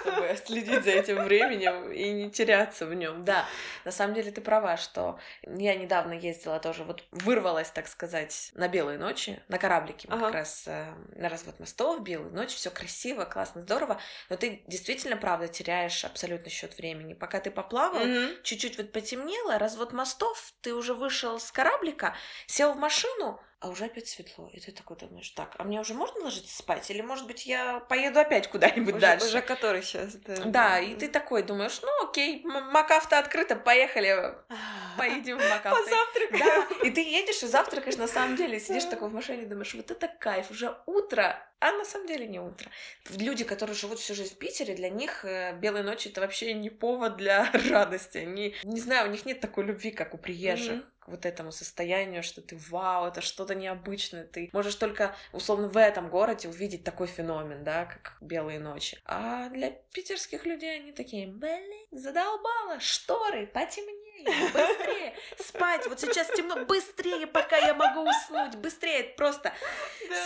[0.00, 3.24] чтобы следить за этим временем и не теряться в нем.
[3.24, 3.46] Да,
[3.86, 8.68] на самом деле ты права, что я недавно ездила тоже, вот вырвалась, так сказать, на
[8.68, 10.26] белые ночи, на кораблике ага.
[10.26, 15.16] как раз э, на развод мостов, белые ночи, все красиво, классно, здорово, но ты действительно,
[15.16, 17.14] правда, теряешь абсолютно счет времени.
[17.14, 18.42] Пока ты поплавал, mm-hmm.
[18.42, 22.14] чуть-чуть вот потемнело, развод мостов, ты уже вышел с кораблика,
[22.46, 24.48] сел в машину, а уже опять светло.
[24.52, 26.88] И ты такой думаешь, так, а мне уже можно ложиться спать?
[26.90, 29.26] Или, может быть, я поеду опять куда-нибудь уже, дальше?
[29.26, 30.44] Уже который сейчас, да.
[30.44, 34.34] Да, и ты такой думаешь, ну окей, Макафта открыта, поехали,
[34.96, 35.82] поедем в Макафта.
[35.82, 36.68] Позавтракаем.
[36.78, 39.74] Да, и ты едешь и завтракаешь на самом деле, сидишь такой в машине и думаешь,
[39.74, 42.70] вот это кайф, уже утро, а на самом деле не утро.
[43.10, 46.70] Люди, которые живут всю жизнь в Питере, для них э, белые ночи это вообще не
[46.70, 48.18] повод для радости.
[48.18, 50.74] Они, не знаю, у них нет такой любви, как у приезжих.
[50.74, 55.76] Mm-hmm вот этому состоянию, что ты вау, это что-то необычное, ты можешь только условно в
[55.76, 58.98] этом городе увидеть такой феномен, да, как белые ночи.
[59.04, 66.64] А для питерских людей они такие, блин, задолбала, шторы, потемнее, быстрее, спать, вот сейчас темно,
[66.64, 69.52] быстрее, пока я могу уснуть, быстрее, просто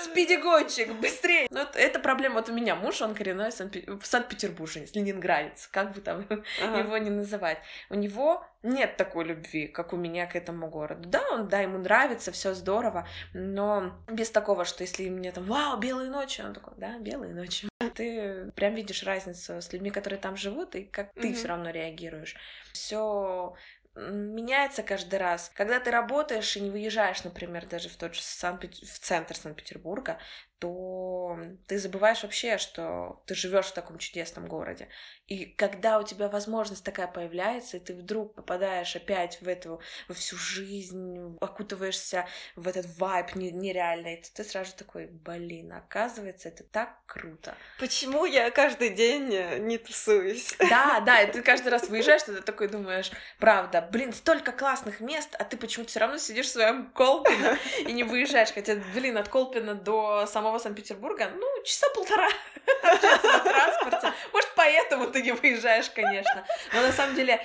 [0.04, 1.46] спидигончик, быстрее.
[1.50, 6.00] Но это, это проблема вот у меня, муж, он коренной в Санкт-Петербуржец, ленинградец, как бы
[6.00, 6.26] там
[6.62, 6.78] ага.
[6.78, 7.58] его не называть.
[7.90, 11.08] У него нет такой любви, как у меня к этому городу.
[11.08, 15.78] Да, он, да, ему нравится, все здорово, но без такого, что если мне там, вау,
[15.78, 17.68] белые ночи, он такой, да, белые ночи.
[17.94, 21.34] Ты прям видишь разницу с людьми, которые там живут, и как ты mm-hmm.
[21.34, 22.36] все равно реагируешь.
[22.72, 23.54] Все
[23.94, 25.50] меняется каждый раз.
[25.54, 30.18] Когда ты работаешь и не выезжаешь, например, даже в тот же Санкт в центр Санкт-Петербурга,
[30.62, 34.88] то ты забываешь вообще, что ты живешь в таком чудесном городе.
[35.26, 40.14] И когда у тебя возможность такая появляется, и ты вдруг попадаешь опять в эту, во
[40.14, 46.96] всю жизнь, окутываешься в этот вайб нереальный, то ты сразу такой, блин, оказывается, это так
[47.06, 47.56] круто.
[47.80, 50.54] Почему я каждый день э, не тусуюсь?
[50.60, 55.34] Да, да, и ты каждый раз выезжаешь, ты такой думаешь, правда, блин, столько классных мест,
[55.40, 59.28] а ты почему-то все равно сидишь в своем Колпино и не выезжаешь, хотя, блин, от
[59.28, 62.28] Колпина до самого Санкт-Петербурга, ну, часа полтора
[62.82, 64.12] на транспорте.
[64.32, 66.46] Может, поэтому ты не выезжаешь, конечно.
[66.72, 67.44] Но на самом деле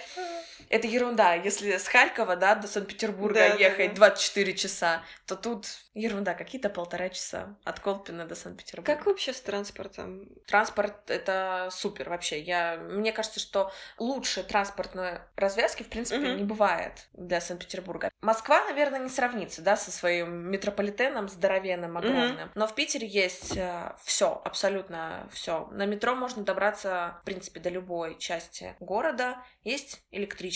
[0.69, 1.33] это ерунда.
[1.33, 3.95] Если с Харькова, да, до Санкт-Петербурга Да, да, ехать да.
[3.95, 8.95] 24 часа, то тут ерунда, какие-то полтора часа от Колпина до Санкт-Петербурга.
[8.95, 10.27] Как вообще с транспортом?
[10.45, 12.39] Транспорт— это супер вообще.
[12.41, 12.77] Я...
[12.77, 16.37] Мне кажется, что лучше транспортной развязки, в принципе, Мгм.
[16.37, 18.11] не бывает для Санкт-Петербурга.
[18.21, 22.51] Москва, наверное, не сравнится, да, со своим метрополитеном здоровенным, огромным.
[22.55, 23.57] Но в Питере есть
[24.05, 25.67] все, абсолютно все.
[25.71, 29.37] На метро можно добраться, в принципе, до любой части города.
[29.63, 30.01] Есть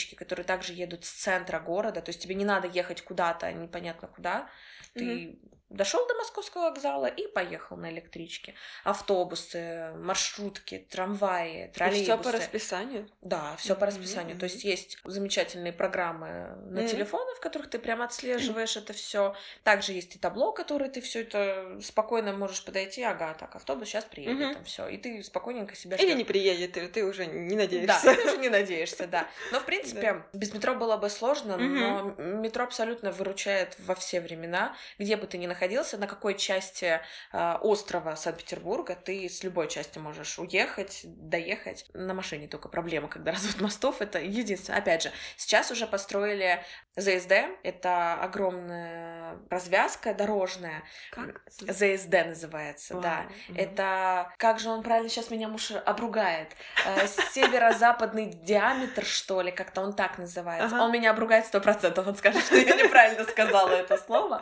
[0.02, 4.08] электрички, которые также едут с центра города, то есть тебе не надо ехать куда-то, непонятно
[4.08, 4.50] куда.
[4.94, 5.40] Ты
[5.72, 8.54] дошел до московского вокзала и поехал на электричке.
[8.84, 12.04] Автобусы, маршрутки, трамваи, троллейбусы.
[12.04, 13.10] все по расписанию?
[13.22, 14.38] Да, все по Мгм, расписанию.
[14.38, 16.88] То есть есть замечательные программы на Мгм.
[16.88, 19.36] телефоны, в которых ты прям отслеживаешь это все.
[19.64, 23.04] Также есть и табло, которое ты все это спокойно можешь подойти.
[23.04, 24.88] Ага, так, автобус сейчас приедет, там все.
[24.88, 28.16] И ты спокойненько себя Или не приедет, и ты уже не Да, надеешься.
[28.16, 29.28] ты уже не надеешься, да.
[29.52, 34.76] Но, в принципе, без метро было бы сложно, но метро абсолютно выручает во все времена.
[35.00, 35.61] Где бы ты ни находился,
[35.98, 37.02] на какой части
[37.32, 41.86] э, острова Санкт-Петербурга, ты с любой части можешь уехать, доехать.
[41.94, 44.80] На машине только проблема, когда развод мостов, это единственное.
[44.80, 46.64] Опять же, сейчас уже построили
[46.96, 47.34] ЗСД,
[47.64, 50.84] это огромная развязка дорожная.
[51.12, 51.42] Как?
[51.48, 53.18] ЗСД называется, да.
[53.18, 53.32] Вау.
[53.50, 53.58] Мгм.
[53.58, 56.50] Это, как же он правильно сейчас меня муж обругает,
[56.86, 60.82] Э, северо-западный диаметр, что ли, как-то он так называется.
[60.82, 64.42] Он меня обругает сто процентов, он скажет, что я неправильно сказала это слово.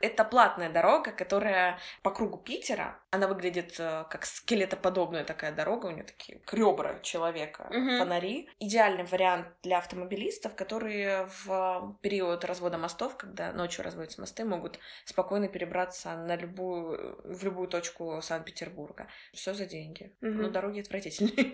[0.00, 0.24] Это
[0.58, 6.02] платная дорога, которая по кругу Питера, она выглядит э, как скелетоподобная такая дорога, у нее
[6.04, 7.98] такие ребра человека, Мгм.
[7.98, 8.48] фонари.
[8.58, 15.48] Идеальный вариант для автомобилистов, которые в период развода мостов, когда ночью разводятся мосты, могут спокойно
[15.48, 19.06] перебраться на любую, в любую точку Санкт-Петербурга.
[19.32, 20.12] Все за деньги.
[20.20, 20.42] Мгм.
[20.42, 21.52] Но дороги отвратительные.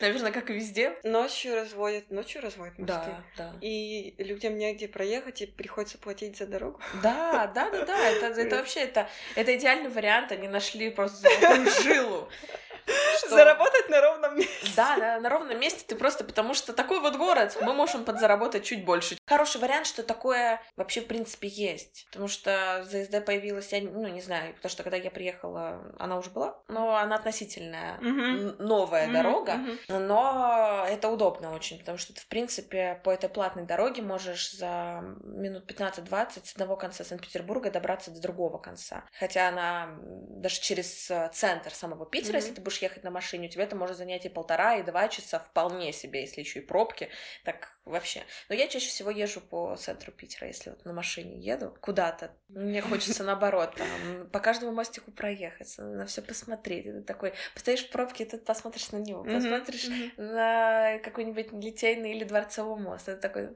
[0.00, 0.98] Наверное, как и везде.
[1.02, 2.94] Ночью разводят, ночью разводят мосты.
[2.94, 3.52] Да, да.
[3.60, 6.80] И людям негде проехать, и приходится платить за дорогу.
[7.02, 8.08] Да, да, да, да.
[8.08, 10.32] Это, это вообще это, это идеальный вариант.
[10.32, 11.28] Они нашли просто
[11.82, 12.28] жилу.
[13.18, 14.00] Что- Заработать на
[14.34, 14.72] ровном месте.
[14.76, 18.64] Да, да, на ровном месте ты просто потому что такой вот город, мы можем подзаработать
[18.64, 19.16] чуть больше.
[19.26, 22.06] Хороший вариант, что такое вообще в принципе есть.
[22.10, 26.30] Потому что ЗСД появилась, я ну не знаю, потому что когда я приехала, она уже
[26.30, 29.54] была, но она относительная н- новая Мгм, дорога.
[29.54, 29.78] мгм.
[30.08, 35.02] Но это удобно очень, потому что ты, в принципе, по этой платной дороге можешь за
[35.22, 39.04] минут 15-20 с одного конца Санкт-Петербурга добраться до другого конца.
[39.18, 42.36] Хотя она даже через э, центр самого Питера, Мгм.
[42.38, 45.08] если ты будешь ехать на машине, у тебя это может занять и полтора, и два
[45.08, 47.08] часа вполне себе, если еще и пробки,
[47.44, 48.22] так вообще.
[48.48, 52.32] Но я чаще всего езжу по центру Питера, если вот на машине еду куда-то.
[52.48, 56.86] Мне хочется наоборот, там, по каждому мостику проехаться, на все посмотреть.
[56.86, 60.12] Это такой, постоишь в пробке, и тут посмотришь на него, посмотришь мгм.
[60.34, 63.08] на какой-нибудь Литейный или Дворцовый мост.
[63.08, 63.50] Это такой,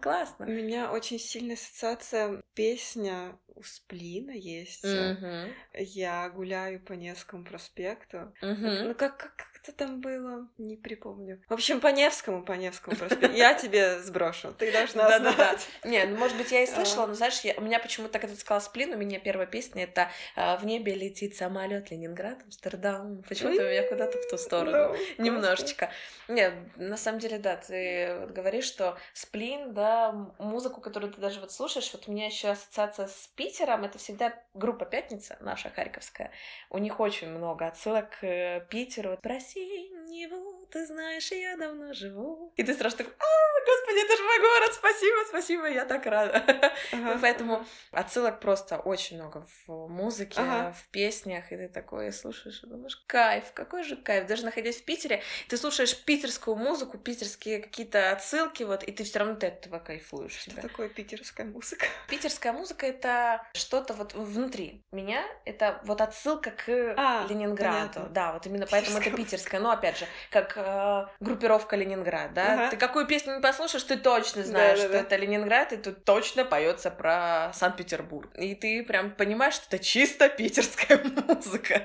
[0.00, 0.46] классно.
[0.46, 4.84] У меня очень сильная ассоциация песня у Сплина есть.
[4.84, 5.52] Мгм.
[5.74, 8.32] Я гуляю по Невскому проспекту.
[8.40, 8.88] Мгм.
[8.88, 10.48] Ну как, как, как это там было?
[10.58, 11.40] Не припомню.
[11.48, 13.34] В общем, по Невскому, по Невскому проспекту.
[13.36, 14.52] Я тебе сброшу.
[14.54, 15.32] Ты должна Да-да-да.
[15.34, 15.68] знать.
[15.84, 17.06] Не, ну, может быть, я и слышала, А.
[17.08, 20.10] но знаешь, я- у меня почему-то, когда ты сказала сплин, у меня первая песня это
[20.36, 23.22] а, В небе летит самолет Ленинград, Амстердам.
[23.28, 24.96] Почему-то меня куда-то в ту сторону.
[25.18, 25.90] Ну, Немножечко.
[26.28, 31.52] Нет, на самом деле, да, ты говоришь, что сплин, да, музыку, которую ты даже вот
[31.52, 36.30] слушаешь, вот у меня еще ассоциация с Питером, это всегда группа Пятница, наша харьковская.
[36.70, 39.18] У них очень много отсылок к э, Питеру.
[39.22, 42.52] Про синеву, Ты знаешь, я давно живу.
[42.56, 46.72] И ты сразу такой, а, господи, это же мой город, спасибо, спасибо, я так рада.
[46.92, 50.72] Ага, Поэтому отсылок просто очень много в музыке, Ага.
[50.72, 54.26] в песнях, и ты такое слушаешь и думаешь, кайф, какой же кайф.
[54.26, 59.18] Даже находясь в Питере, ты слушаешь питерскую музыку, питерские какие-то отсылки, вот, и ты все
[59.18, 60.32] равно от этого кайфуешь.
[60.38, 60.62] Что себя.
[60.62, 61.86] такое питерская музыка?
[62.08, 67.70] Питерская музыка это что-то вот внутри меня, это вот отсылка к А, Ленинграду.
[67.94, 68.08] понятно.
[68.10, 69.60] Да, вот именно поэтому это Питерская питерская.
[69.60, 72.52] Но опять же, как э, группировка Ленинград, да.
[72.54, 72.70] Ага.
[72.70, 75.06] Ты какую песню не послушаешь, ты точно знаешь, что Да-да-да.
[75.06, 78.30] это Ленинград, и тут точно поется про Санкт-Петербург.
[78.36, 81.82] И ты прям понимаешь, что это чисто питерская музыка,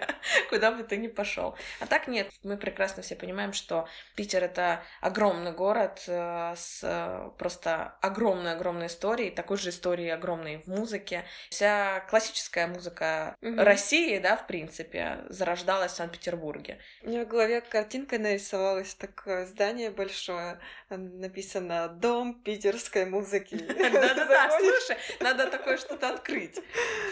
[0.50, 1.56] куда бы ты ни пошел.
[1.80, 7.30] А так нет, мы прекрасно все понимаем, что Питер это огромный город э, с э,
[7.38, 11.26] просто огромной-огромной историей, такой же историей огромной в музыке.
[11.50, 13.60] Вся классическая музыка Мгм.
[13.60, 16.80] России, да, в принципе, зарождалась в Санкт-Петербурге.
[17.04, 18.18] У меня в голове картинка
[18.66, 20.60] нарисовалась, такое здание большое,
[20.90, 23.56] а, записаться на дом питерской музыки.
[23.68, 26.60] Да-да-да, слушай, надо такое что-то открыть,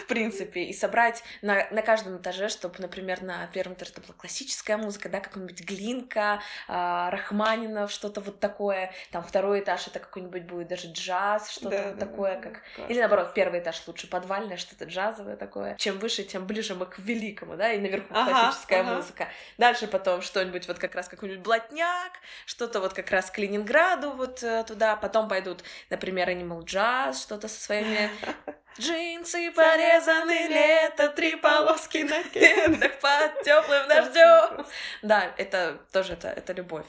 [0.02, 4.76] в принципе, и собрать на, на каждом этаже, чтобы, например, на первом этаже была классическая
[4.76, 8.92] музыка, да, какой-нибудь Глинка, э, Рахманинов, что-то вот такое.
[9.10, 12.62] Там второй этаж это какой-нибудь будет даже джаз, что-то да, вот да, такое, как...
[12.74, 12.92] Классно.
[12.92, 15.76] Или наоборот, первый этаж лучше подвальное, что-то джазовое такое.
[15.76, 18.94] Чем выше, тем ближе мы к великому, да, и наверху ага, классическая ага.
[18.94, 19.28] музыка.
[19.58, 22.12] Дальше потом что-нибудь вот как раз какой-нибудь блатняк,
[22.46, 27.46] что-то вот как раз к Ленинграду вот э, туда, потом пойдут, например, Animal Jazz, что-то
[27.46, 28.10] со своими
[28.78, 34.66] Джинсы порезаны, лето, три полоски на кедах под теплым дождем.
[35.02, 36.86] Да, это тоже это, это любовь.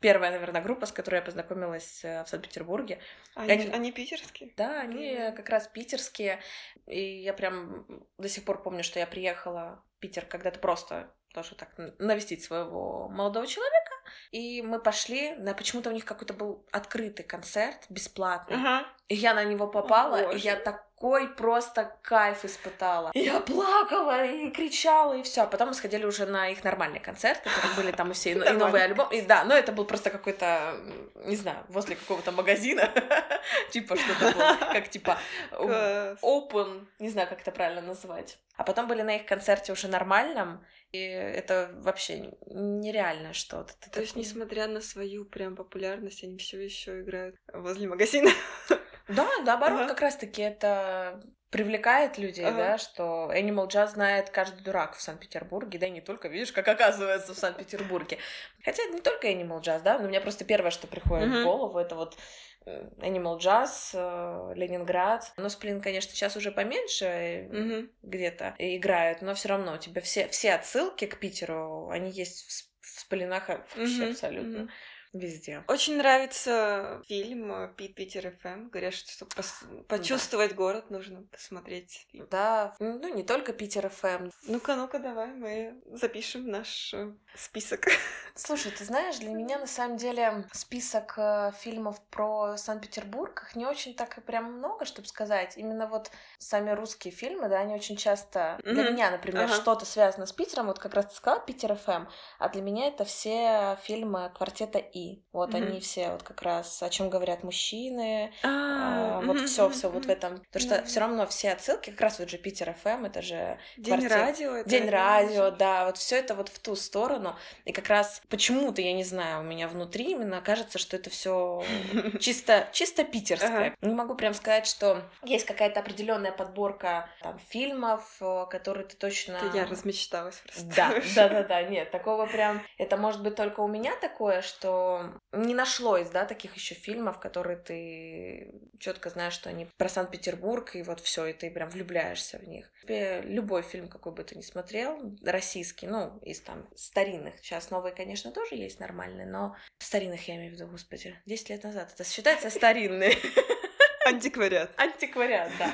[0.00, 2.98] Первая, наверное, группа, с которой я познакомилась э, в Санкт-Петербурге.
[3.34, 3.68] Они, они...
[3.68, 4.54] они питерские?
[4.56, 6.40] Да, они как раз питерские.
[6.86, 11.54] И я прям до сих пор помню, что я приехала в Питер когда-то просто тоже
[11.54, 13.92] так навестить своего молодого человека.
[14.30, 18.56] И мы пошли, на почему-то у них какой-то был открытый концерт, бесплатный.
[18.56, 18.86] Ага.
[19.08, 20.56] И я на него попала, О, и я
[21.02, 23.10] такой просто кайф испытала.
[23.14, 25.46] Я плакала и кричала, и все.
[25.46, 28.52] Потом мы сходили уже на их нормальный концерт, которые были там и все, и, и
[28.52, 29.08] новый альбом.
[29.10, 30.76] И да, но это был просто какой-то,
[31.24, 32.88] не знаю, возле какого-то магазина.
[33.72, 35.18] Типа что-то было, как типа
[35.50, 38.38] open, не знаю, как это правильно назвать.
[38.56, 43.72] А потом были на их концерте уже нормальном, и это вообще нереально что-то.
[43.90, 48.30] То есть, несмотря на свою прям популярность, они все еще играют возле магазина.
[49.14, 49.88] Да, наоборот, ага.
[49.88, 52.56] как раз-таки это привлекает людей, ага.
[52.56, 56.66] да, что Animal Jazz знает каждый дурак в Санкт-Петербурге, да и не только, видишь, как
[56.66, 58.16] оказывается в Санкт-Петербурге.
[58.64, 61.42] Хотя это не только Animal Jazz, да, но у меня просто первое, что приходит mm-hmm.
[61.42, 62.16] в голову, это вот
[62.64, 65.30] э, Animal Jazz, э, Ленинград.
[65.36, 67.90] Но Сплин, конечно, сейчас уже поменьше mm-hmm.
[68.00, 72.86] где-то играют, но все равно у тебя все, все отсылки к Питеру, они есть в,
[72.86, 74.10] в Сплинах вообще mm-hmm.
[74.10, 74.56] абсолютно.
[74.56, 74.70] Mm-hmm
[75.12, 75.64] везде.
[75.68, 78.68] Очень нравится фильм э, Пит Питер ФМ.
[78.68, 80.56] Говорят, что чтобы пос- почувствовать да.
[80.56, 82.26] город, нужно посмотреть фильм.
[82.30, 84.30] Да, ну не только Питер ФМ.
[84.46, 87.86] Ну-ка, ну-ка, давай мы запишем наш э, список.
[88.34, 93.66] Слушай, ты знаешь, для меня на самом деле список э, фильмов про Санкт-Петербург их не
[93.66, 95.56] очень так и прям много, чтобы сказать.
[95.56, 98.72] Именно вот сами русские фильмы, да, они очень часто mm-hmm.
[98.72, 99.54] для меня, например, ага.
[99.54, 100.66] что-то связано с Питером.
[100.66, 102.06] Вот как раз ты сказала Питер ФМ,
[102.38, 105.56] а для меня это все фильмы квартета И вот mm-hmm.
[105.56, 110.08] они все вот как раз о чем говорят мужчины, а, вот все, все вот в
[110.08, 110.40] этом.
[110.50, 114.06] Потому что все равно все отсылки, как раз вот же Питер ФМ, это же День
[114.06, 114.62] радио.
[114.62, 117.36] День радио, да, вот все это вот в ту сторону.
[117.64, 121.64] И как раз почему-то, я не знаю, у меня внутри именно кажется, что это все
[122.20, 123.76] чисто, чисто питерское.
[123.80, 129.38] Не могу прям сказать, что есть какая-то определенная подборка там, фильмов, э, которые ты точно...
[129.54, 130.64] Я размечталась просто.
[130.76, 132.62] Да, да, да, да, нет, такого прям...
[132.78, 137.56] Это может быть только у меня такое, что не нашлось, да, таких еще фильмов, которые
[137.56, 142.48] ты четко знаешь, что они про Санкт-Петербург, и вот все, и ты прям влюбляешься в
[142.48, 142.70] них.
[142.86, 148.32] Любой фильм, какой бы ты ни смотрел, российский, ну, из там старинных, сейчас новые, конечно,
[148.32, 152.50] тоже есть нормальные, но старинных я имею в виду, господи, 10 лет назад, это считается
[152.50, 153.16] старинные.
[154.06, 154.70] Антиквариат.
[154.76, 155.72] Антиквариат, да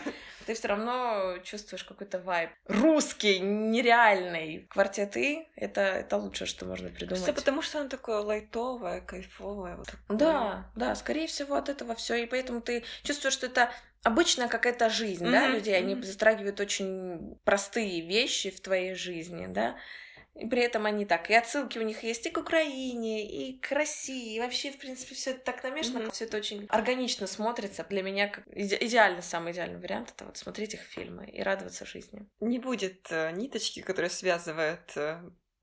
[0.49, 2.49] ты все равно чувствуешь какой-то вайб.
[2.69, 4.67] Русский, нереальный.
[4.71, 7.23] Квартеты— это, это лучшее, что можно придумать.
[7.23, 9.77] Все потому, что он такое лайтовое, кайфовое.
[9.77, 10.17] Вот такое.
[10.17, 13.71] Да, да, скорее всего от этого все, и поэтому ты чувствуешь, что это
[14.03, 15.31] обычная какая-то жизнь, mm-hmm.
[15.31, 15.77] да, людей.
[15.77, 19.77] Они затрагивают очень простые вещи в твоей жизни, да.
[20.35, 23.73] И при этом они так, и отсылки у них есть и к Украине, и к
[23.73, 26.13] России, и вообще, в принципе, все это так намешано, mm-hmm.
[26.13, 27.85] все это очень органично смотрится.
[27.89, 31.85] Для меня как иде- идеальный, самый идеальный вариант это вот смотреть их фильмы и радоваться
[31.85, 32.29] жизни.
[32.39, 35.21] Не будет э, ниточки, которая связывает э,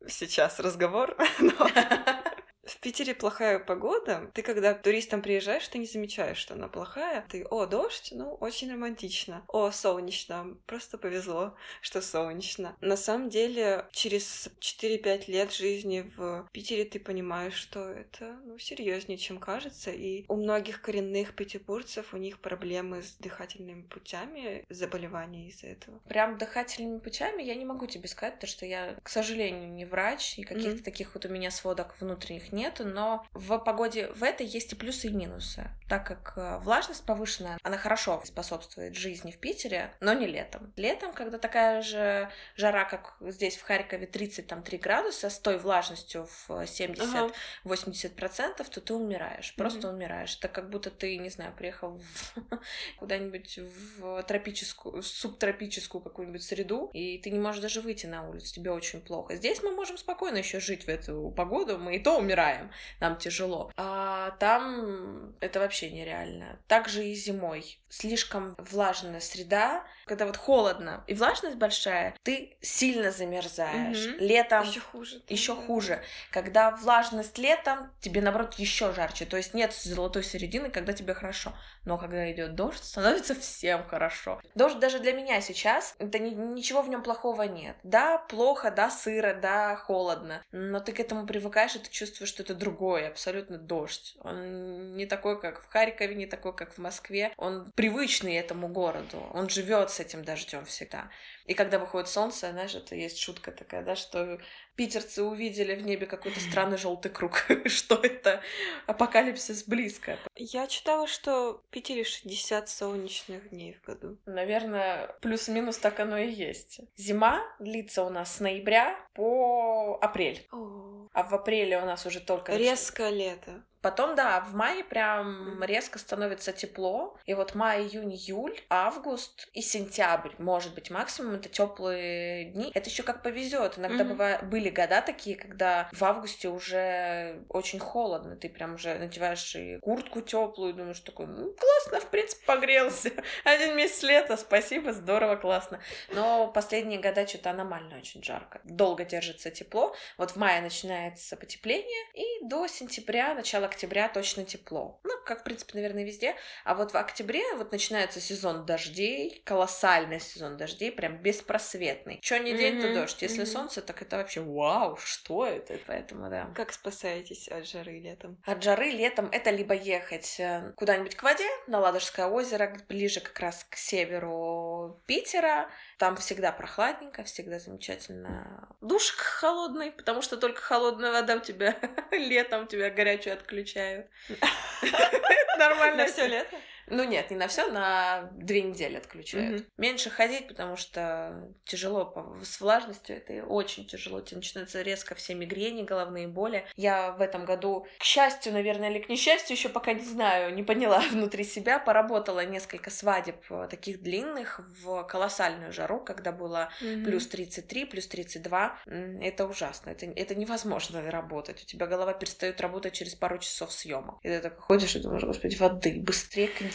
[0.08, 1.54] сейчас разговор, но
[2.66, 4.30] в Питере плохая погода.
[4.34, 7.26] Ты когда туристам приезжаешь, ты не замечаешь, что она плохая.
[7.30, 9.44] Ты, о, дождь, ну, очень романтично.
[9.48, 10.58] О, солнечно.
[10.66, 12.76] Просто повезло, что солнечно.
[12.82, 19.18] На самом деле, через 4-5 лет жизни в Питере ты понимаешь, что это, ну, серьезнее,
[19.18, 19.92] чем кажется.
[19.92, 26.00] И у многих коренных петербургцев у них проблемы с дыхательными путями, заболевания из-за этого.
[26.08, 30.40] Прям дыхательными путями я не могу тебе сказать, потому что я, к сожалению, не врач,
[30.40, 30.84] и каких-то mm-hmm.
[30.84, 35.08] таких вот у меня сводок внутренних нету, но в погоде в этой есть и плюсы,
[35.08, 35.70] и минусы.
[35.88, 40.74] Так как э, влажность повышенная, она хорошо способствует жизни в Питере, но не летом.
[40.78, 46.50] Летом, когда такая же жара, как здесь в Харькове, 33 градуса, с той влажностью в
[46.50, 47.32] 70-80%,
[47.66, 48.64] ага.
[48.64, 49.94] то ты умираешь, просто mm-hmm.
[49.94, 50.38] умираешь.
[50.38, 52.02] Это как будто ты, не знаю, приехал
[52.98, 53.60] куда-нибудь
[54.00, 58.72] в тропическую, в субтропическую какую-нибудь среду, и ты не можешь даже выйти на улицу, тебе
[58.72, 59.36] очень плохо.
[59.36, 63.18] Здесь мы можем спокойно еще жить в эту погоду, мы и то умираем умираем, нам
[63.18, 63.72] тяжело.
[63.78, 66.60] А там это вообще нереально.
[66.68, 67.80] Также и зимой.
[67.90, 74.08] Слишком влажная среда, когда вот холодно и влажность большая, ты сильно замерзаешь.
[74.08, 74.18] Мгм.
[74.20, 75.16] Летом Еще хуже.
[75.20, 75.62] да, еще да.
[75.62, 76.04] хуже.
[76.32, 79.26] Когда влажность летом, тебе наоборот еще жарче.
[79.26, 81.54] То есть нет золотой середины, когда тебе хорошо.
[81.86, 84.42] Но когда идет дождь, становится всем хорошо.
[84.56, 87.78] Дождь даже для меня сейчас, это ни- ничего в нем плохого нет.
[87.84, 90.42] Да, плохо, да, сыро, да, холодно.
[90.52, 94.16] Но ты к этому привыкаешь, и ты чувствуешь, что это другой, абсолютно дождь.
[94.22, 97.34] Он не такой, как в Харькове, не такой, как в Москве.
[97.38, 99.24] Он привычный этому городу.
[99.34, 101.10] Он живет с этим дождем всегда.
[101.46, 104.40] И когда выходит солнце, знаешь, это есть шутка такая, да, что
[104.76, 107.46] питерцы увидели в небе какой-то странный желтый круг.
[107.66, 108.42] Что это?
[108.88, 110.18] Апокалипсис близко.
[110.36, 114.18] Я читала, что в Питере 60 солнечных дней в году.
[114.26, 116.82] Наверное, плюс-минус так оно и есть.
[116.98, 120.48] Зима длится у нас с ноября по апрель.
[120.52, 122.56] О, А в апреле у нас уже только...
[122.56, 123.64] резко лето.
[123.86, 127.16] Потом, да, в мае прям резко становится тепло.
[127.28, 132.72] И вот май, июнь, июль, август и сентябрь, может быть, максимум это теплые дни.
[132.74, 133.78] Это еще как повезет.
[133.78, 134.14] Иногда Мгм.
[134.14, 138.36] бывает, были года такие, когда в августе уже очень холодно.
[138.36, 143.12] Ты прям уже надеваешь и куртку теплую, думаешь такой, ну, классно, в принципе, погрелся.
[143.44, 145.80] Один месяц лета, спасибо, здорово, классно.
[146.10, 148.62] Но последние года что-то аномально очень жарко.
[148.64, 149.96] Долго держится тепло.
[150.18, 155.00] Вот в мае начинается потепление, и до сентября, начала октября точно тепло.
[155.04, 156.36] Ну, как, в принципе, наверное, везде.
[156.64, 162.20] А вот в октябре вот начинается сезон дождей, колоссальный сезон дождей, прям беспросветный.
[162.22, 163.22] Что не день, то дождь.
[163.22, 165.78] Если солнце, так это вообще вау, что это?
[165.88, 166.52] Поэтому, да.
[166.56, 168.42] Как спасаетесь от жары летом?
[168.46, 173.40] От жары летом это либо ехать э, куда-нибудь к воде, на Ладожское озеро, ближе как
[173.40, 175.70] раз к северу Питера.
[175.98, 178.70] Там всегда прохладненько, всегда замечательно.
[178.82, 181.78] Душик холодный, потому что только холодная вода у тебя
[182.12, 184.08] летом тебя горячую отключают.
[185.58, 186.04] Нормально.
[186.04, 186.58] На все лето?
[186.88, 189.62] Ну нет, не на все, на две недели отключают.
[189.62, 189.66] Мгм.
[189.78, 194.22] Меньше ходить, потому что тяжело с влажностью, это очень тяжело.
[194.22, 196.66] Тебе начинаются резко все мигрени, головные боли.
[196.76, 200.64] Я в этом году, к счастью, наверное, или к несчастью, еще пока не знаю, не
[200.64, 207.28] поняла внутри себя, поработала несколько свадеб э, таких длинных в колоссальную жару, когда было плюс
[207.28, 208.80] 33, плюс 32.
[208.86, 211.64] М, Это ужасно, это, это невозможно работать.
[211.64, 214.20] У тебя голова перестает работать через пару часов съемок.
[214.24, 216.75] И ты так ходишь и думаешь, господи, воды, быстрее кондиционер,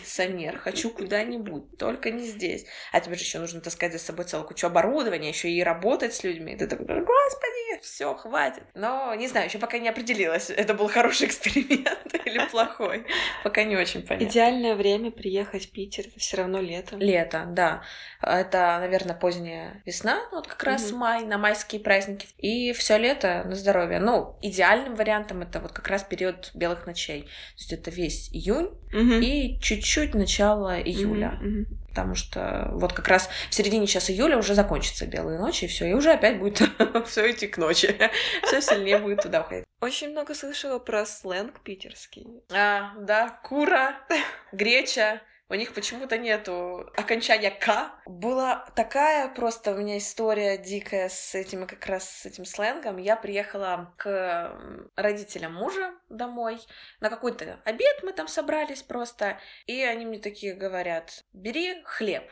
[0.59, 2.67] хочу куда-нибудь, только не здесь.
[2.93, 6.25] А тебе же еще нужно таскать за собой целую кучу оборудования, еще и работать с
[6.25, 6.57] людьми.
[6.57, 8.65] Ты такой, господи, все, хватит.
[8.75, 13.07] Но не знаю, еще пока не определилась, это был хороший эксперимент или плохой.
[13.45, 14.25] Пока не очень понятно.
[14.25, 16.97] Идеальное время приехать в Питер, это все равно лето.
[16.97, 17.83] Лето, да.
[18.23, 22.27] Это, наверное, поздняя весна, вот как раз май, на майские праздники.
[22.39, 23.99] И все лето на здоровье.
[23.99, 27.23] Ну, идеальным вариантом это вот как раз период белых ночей.
[27.23, 29.59] То есть это весь июнь и
[29.91, 31.38] чуть-чуть начало июля.
[31.41, 31.66] Мгм.
[31.88, 35.86] Потому что вот как раз в середине сейчас июля уже закончатся белые ночи, и все,
[35.86, 36.62] и уже опять будет
[37.07, 37.97] все идти к ночи.
[38.45, 39.64] Все сильнее будет туда уходить.
[39.80, 42.26] Очень много слышала про сленг питерский.
[42.53, 43.97] А, да, кура,
[44.53, 45.20] греча.
[45.51, 47.91] У них почему-то нету окончания «к».
[48.07, 52.99] Была такая просто у меня история дикая с этим как раз с этим сленгом.
[52.99, 54.57] Я приехала к
[54.95, 56.61] родителям мужа домой
[57.01, 62.31] на какой-то обед, мы там собрались просто, и они мне такие говорят, бери хлеб.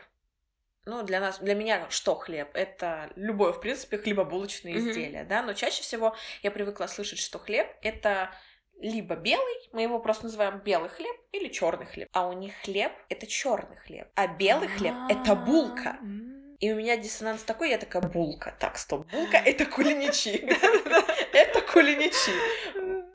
[0.85, 2.51] Ну, для нас, для меня что хлеб?
[2.55, 4.91] Это любое, в принципе, хлебобулочное Мгм.
[4.91, 8.31] изделие, да, но чаще всего я привыкла слышать, что хлеб— это
[8.81, 12.09] либо белый, мы его просто называем белый хлеб, или черный хлеб.
[12.12, 15.99] А у них хлеб— это черный хлеб, а белый хлеб— это булка.
[16.01, 16.57] М.
[16.61, 18.55] И у меня диссонанс такой, я такая, булка.
[18.59, 20.49] Так, стоп, булка— это кулиничи.
[21.33, 22.33] Это кулиничи.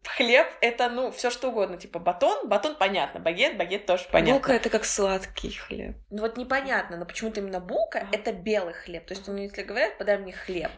[0.08, 1.78] Хлеб— это, ну, все что угодно.
[1.78, 4.34] Типа батон, батон понятно, багет, багет тоже понятно.
[4.34, 5.96] Булка это как сладкий хлеб.
[6.10, 8.10] Ну вот непонятно, но почему-то именно булка Ага.
[8.12, 9.06] это белый хлеб.
[9.06, 10.72] То есть, ну, если говорят, подай мне хлеб.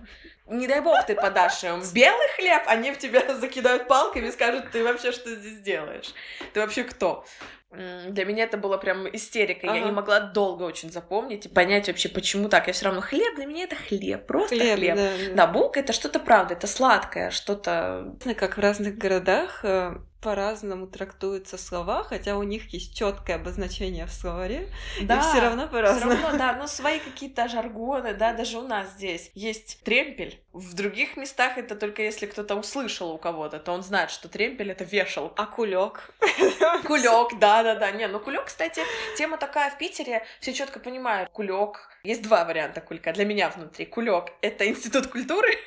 [0.48, 4.72] Не дай бог ты подашь им белый хлеб, они в тебя закидают палками и скажут,
[4.72, 6.14] ты вообще что здесь делаешь?
[6.54, 7.26] Ты вообще кто?
[7.72, 9.66] Для меня это было прям истерика.
[9.66, 9.86] Я Ага.
[9.86, 12.68] не могла долго очень запомнить и понять вообще, почему так.
[12.68, 14.78] Я все равно хлеб для меня это хлеб, просто хлеб.
[14.78, 19.96] Хлеб, да, Да, булка это что-то правда, это сладкое, что-то Как в разных городах э,
[20.22, 25.72] по-разному трактуются слова, хотя у них есть четкое обозначение в словаре, и все равно Все
[25.72, 26.12] по-разному.
[26.12, 30.42] равно, да, но свои какие-то жаргоны, да, даже у нас здесь есть тремпель.
[30.52, 34.72] В других местах это только если кто-то услышал у кого-то, то он знает, что тремпель
[34.72, 35.34] это вешалка.
[35.42, 36.10] А кулек?
[36.86, 37.92] Кулек, да, да, да.
[37.92, 38.82] Не, ну кулек, кстати,
[39.18, 41.30] тема такая в Питере, все четко понимают.
[41.32, 41.90] Кулек.
[42.04, 43.86] Есть два варианта кулька для меня внутри.
[43.86, 45.58] Кулек это институт культуры.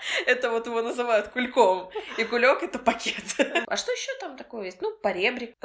[0.26, 1.90] Это вот его называют кульком.
[2.18, 3.24] И кулек это пакет.
[3.68, 4.80] А что еще там такое есть?
[4.80, 5.56] Ну, поребрик.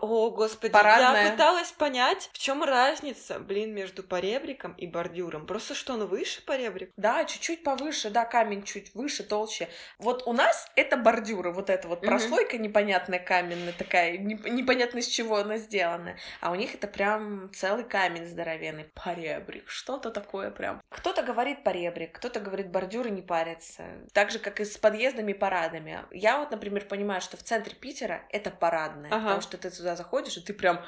[0.00, 1.24] О, господи, Парадная.
[1.24, 5.46] я пыталась понять, в чем разница, блин, между поребриком и бордюром.
[5.46, 6.90] Просто что он выше поребрик?
[6.96, 9.68] Да, чуть-чуть повыше, да, камень чуть выше, толще.
[9.98, 15.08] Вот у нас это бордюры, вот эта вот прослойка непонятная каменная такая, неп- непонятно из
[15.08, 16.16] чего она сделана.
[16.40, 18.84] А у них это прям целый камень здоровенный.
[18.94, 20.80] Поребрик, что-то такое прям.
[20.90, 23.77] Кто-то говорит поребрик, кто-то говорит бордюры не парятся.
[24.12, 26.04] Так же, как и с подъездами и парадами.
[26.10, 29.20] Я вот, например, понимаю, что в центре Питера это парадное, Ага.
[29.22, 30.80] потому что ты туда заходишь, и ты прям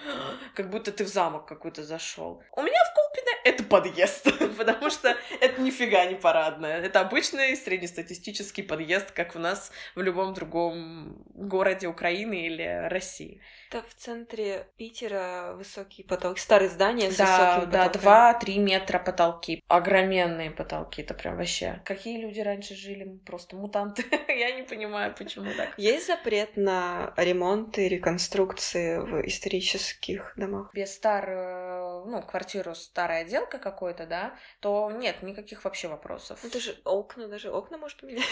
[0.55, 2.43] как будто ты в замок какой-то зашел.
[2.53, 4.27] У меня в Колпино это подъезд,
[4.59, 6.81] потому что это нифига не парадное.
[6.81, 13.41] Это обычный среднестатистический подъезд, как у нас в любом другом городе Украины или России.
[13.71, 18.33] Это в центре Питера высокий потолок, старые здания с Да, высокими да.
[18.43, 19.63] 2-3 метра потолки.
[19.69, 21.81] Огроменные потолки, это прям вообще.
[21.85, 23.05] Какие люди раньше жили?
[23.27, 24.05] Просто мутанты.
[24.29, 25.75] Я не понимаю, почему так.
[25.77, 30.71] Есть запрет на ремонт и реконструкции в исторических домах?
[30.75, 36.45] без старую, ну, квартиру старая отделка какой-то, да, то нет никаких вообще вопросов.
[36.45, 38.25] Это же окна, даже окна может поменять.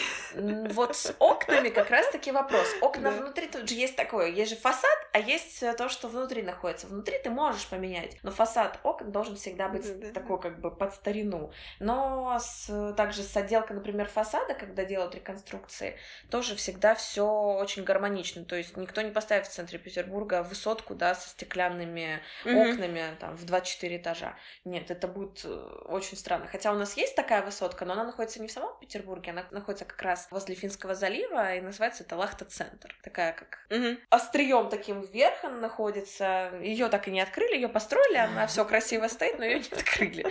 [0.73, 2.67] Вот с окнами как раз-таки вопрос.
[2.81, 3.23] Окна Да.
[3.23, 4.29] внутри тут же есть такое.
[4.29, 6.87] Есть же фасад, а есть э, то, что внутри находится.
[6.87, 10.13] Внутри ты можешь поменять, но фасад окон должен всегда быть Да-да-да.
[10.13, 11.53] такой как бы под старину.
[11.81, 15.97] Но с, также с отделкой, например, фасада, когда делают реконструкции,
[16.31, 18.45] тоже всегда все очень гармонично.
[18.45, 23.45] То есть никто не поставит в центре Петербурга высотку, да, со стеклянными окнами там в
[23.61, 24.37] 24 этажа.
[24.65, 25.49] Нет, это будет э,
[25.87, 26.47] очень странно.
[26.47, 29.85] Хотя у нас есть такая высотка, но она находится не в самом Петербурге, она находится
[29.85, 32.95] как раз возле Финского залива, и называется это Лахта-центр.
[33.03, 33.99] Такая как Мгм.
[34.11, 36.53] острием таким вверх она находится.
[36.61, 40.27] Ее так и не открыли, ее построили, она все красиво стоит, но ее не открыли.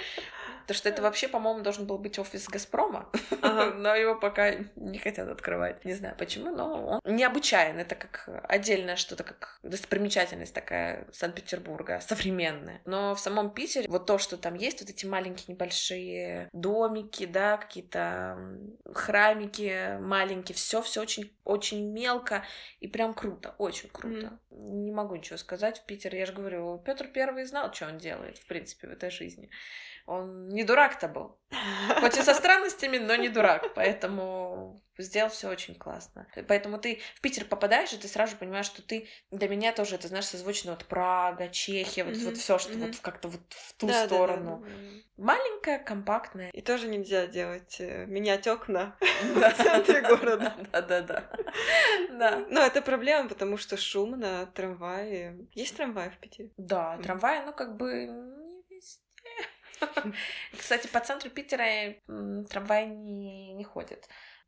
[0.67, 3.09] Потому что это вообще, по-моему, должен был быть офис Газпрома,
[3.41, 3.73] Ага.
[3.77, 5.85] но его пока не хотят открывать.
[5.85, 7.83] Не знаю почему, но он необычайный.
[7.83, 12.81] Это как отдельное что-то, как достопримечательность такая Санкт-Петербурга, современная.
[12.83, 17.55] Но в самом Питере вот то, что там есть, вот эти маленькие небольшие домики, да,
[17.55, 18.37] какие-то
[18.93, 22.43] храмики маленькие, все, все очень, очень мелко
[22.81, 24.37] и прям круто, очень круто.
[24.49, 25.79] Не могу ничего сказать.
[25.79, 29.11] В Питере, я же говорю, Петр Первый знал, что он делает, в принципе, в этой
[29.11, 29.49] жизни.
[30.07, 31.37] Он не дурак-то был.
[31.99, 33.73] Хоть и со странностями, но не дурак.
[33.75, 36.25] Поэтому сделал все очень классно.
[36.47, 39.95] Поэтому ты в Питер попадаешь, и ты сразу же понимаешь, что ты для меня тоже
[39.95, 43.87] это, знаешь, созвучно вот Прага, Чехия, вот, вот все, что вот как-то вот в ту
[43.87, 44.63] Да, да, да, сторону.
[44.63, 45.23] да, да.
[45.23, 46.51] Маленькая, компактная.
[46.51, 48.95] И тоже нельзя делать, э, менять окна.
[49.35, 50.55] Да, центре города.
[50.71, 51.01] Да, да,
[52.11, 52.45] да.
[52.49, 55.47] Но это проблема, потому что шумно, трамваи.
[55.51, 56.49] Есть трамваи в Питере?
[56.55, 58.46] Да, трамваи, ну, как бы.
[60.57, 61.93] Кстати, по центру Питера
[62.49, 64.07] трамвай не, не ходит.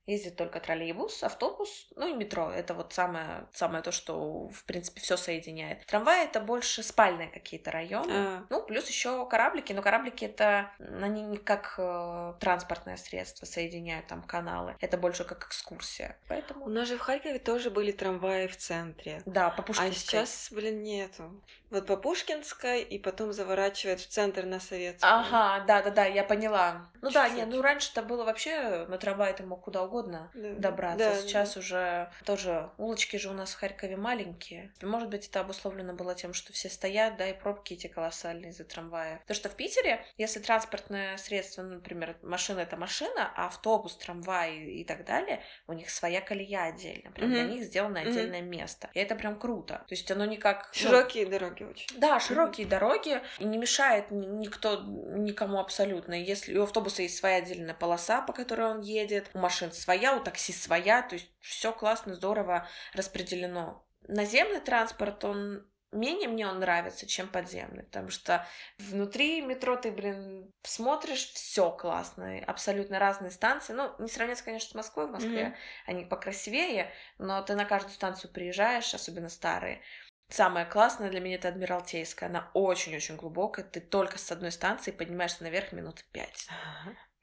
[0.09, 2.49] Ездит только троллейбус, автобус, ну и метро.
[2.51, 5.85] Это вот самое, самое то, что, в принципе, все соединяет.
[5.85, 8.11] Трамвай это больше спальные какие-то районы.
[8.11, 8.43] А.
[8.49, 14.23] Ну, плюс еще кораблики, но кораблики это они не как э, транспортное средство соединяют там
[14.23, 14.75] каналы.
[14.79, 16.17] Это больше как экскурсия.
[16.25, 16.67] У Поэтому.
[16.69, 19.21] нас же в Харькове тоже были трамваи в центре.
[19.27, 19.93] Да, по А Пушкинской.
[19.93, 21.39] сейчас, блин, нету.
[21.69, 25.13] Вот по Пушкинской и потом заворачивает в центр на Советскую.
[25.13, 26.89] Ага, да, да, да, я поняла.
[27.01, 27.45] Ну да, Чуть-чуть.
[27.47, 30.29] не, ну раньше-то было вообще на трамвае ты мог куда угодно Да.
[30.33, 30.97] добраться.
[30.97, 34.71] Да, Сейчас уже тоже улочки же у нас в Харькове маленькие.
[34.81, 38.63] Может быть, это обусловлено было тем, что все стоят, да, и пробки эти колоссальные из-за
[38.63, 39.17] трамвая.
[39.19, 44.57] Потому что в Питере, если транспортное средство, ну, например, машина это машина, а автобус, трамвай
[44.57, 47.11] и так далее, у них своя колея отдельно.
[47.11, 47.51] Прям для Мгм.
[47.55, 48.09] них сделано Мгм.
[48.09, 48.89] отдельное место.
[48.93, 49.83] И это прям круто.
[49.87, 50.69] То есть оно не как...
[50.75, 51.99] ну, Широкие дороги очень.
[51.99, 56.13] да, широкие дороги, и не мешает ни- никто никому абсолютно.
[56.13, 60.23] Если у автобуса есть своя отдельная полоса, по которой он едет, у машин своя, у
[60.23, 63.85] такси своя, то есть все классно, здорово распределено.
[64.07, 68.45] Наземный транспорт, он менее мне он нравится, чем подземный, потому что
[68.77, 73.73] внутри метро ты, блин, смотришь, все классно, абсолютно разные станции.
[73.73, 75.55] Ну, не сравнится, конечно, с Москвой, в Москве Мгм.
[75.87, 79.81] они покрасивее, но ты на каждую станцию приезжаешь, особенно старые.
[80.29, 82.29] Самое классное для меня это Адмиралтейская.
[82.29, 83.65] Она очень-очень глубокая.
[83.65, 86.47] Ты только с одной станции поднимаешься наверх минут пять.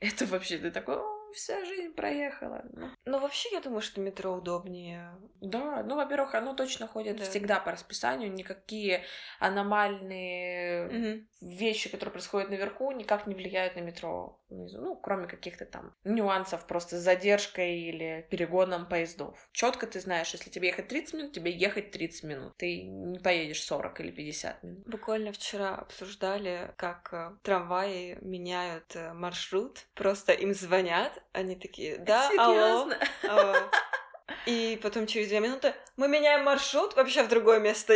[0.00, 2.64] Это вообще ты такой, «О, вся жизнь проехала.
[2.72, 5.10] Ну, Ну, вообще, я думаю, что метро удобнее.
[5.40, 7.24] да, ну, во-первых, оно точно ходит Да.
[7.24, 8.32] всегда по расписанию.
[8.32, 9.04] Никакие
[9.38, 11.28] аномальные Мгм.
[11.40, 14.80] вещи, которые происходят наверху, никак не влияют на метро внизу.
[14.80, 19.48] Ну, кроме каких-то там нюансов просто с задержкой или перегоном поездов.
[19.52, 22.56] Четко ты знаешь, если тебе ехать 30 минут, тебе ехать 30 минут.
[22.56, 24.86] Ты не поедешь 40 или 50 минут.
[24.86, 29.86] Буквально вчера обсуждали, как э, трамваи меняют э, маршрут.
[29.94, 32.98] Просто им звонят, Они такие, да, алло, Серьезно?
[33.28, 33.56] алло.
[34.46, 37.94] И потом через две минуты мы меняем маршрут, вообще в другое место.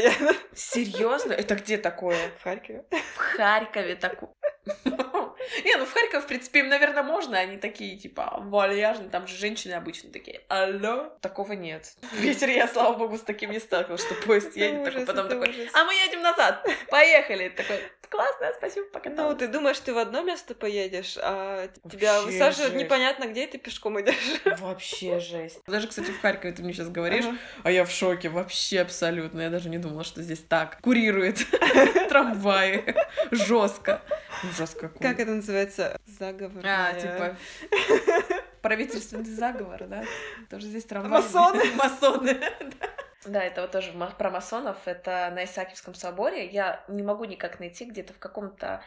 [0.55, 1.33] Серьезно?
[1.33, 2.31] Это где такое?
[2.39, 2.85] В Харькове.
[2.91, 4.31] В Харькове такое.
[5.65, 9.37] Не, ну в Харьков, в принципе, им, наверное, можно, они такие, типа, вальяжные, там же
[9.37, 11.13] женщины обычно такие, алло?
[11.21, 11.93] Такого нет.
[12.13, 15.69] В Питере я, слава богу, с таким не сталкивалась, что поезд едет, такой, потом такой,
[15.73, 17.49] а мы едем назад, поехали.
[17.49, 19.39] Такой, классно, спасибо, Ну, покаталась.
[19.39, 24.01] ты думаешь, ты в одно место поедешь, а тебя высаживают непонятно где, и ты пешком
[24.01, 24.15] идешь.
[24.59, 25.61] Вообще жесть.
[25.67, 27.25] Даже, кстати, в Харькове ты мне сейчас говоришь,
[27.63, 29.41] а я в шоке, вообще абсолютно.
[29.43, 31.39] Я даже не думала, что здесь так курирует
[32.09, 32.95] трамваи.
[33.31, 34.03] Жестко.
[34.57, 34.89] Жестко.
[35.01, 36.01] Как это называется?
[36.19, 36.65] Заговор.
[36.65, 37.37] А, типа
[38.63, 40.05] правительственный заговор, да?
[40.49, 41.11] Тоже здесь трамваи.
[41.11, 41.65] Масоны.
[41.77, 42.35] Масоны.
[42.35, 42.89] да.
[43.27, 44.77] Да, это вот тоже про масонов.
[44.87, 46.47] Это на Исаакиевском соборе.
[46.47, 48.83] Я не могу никак найти где-то в каком-то...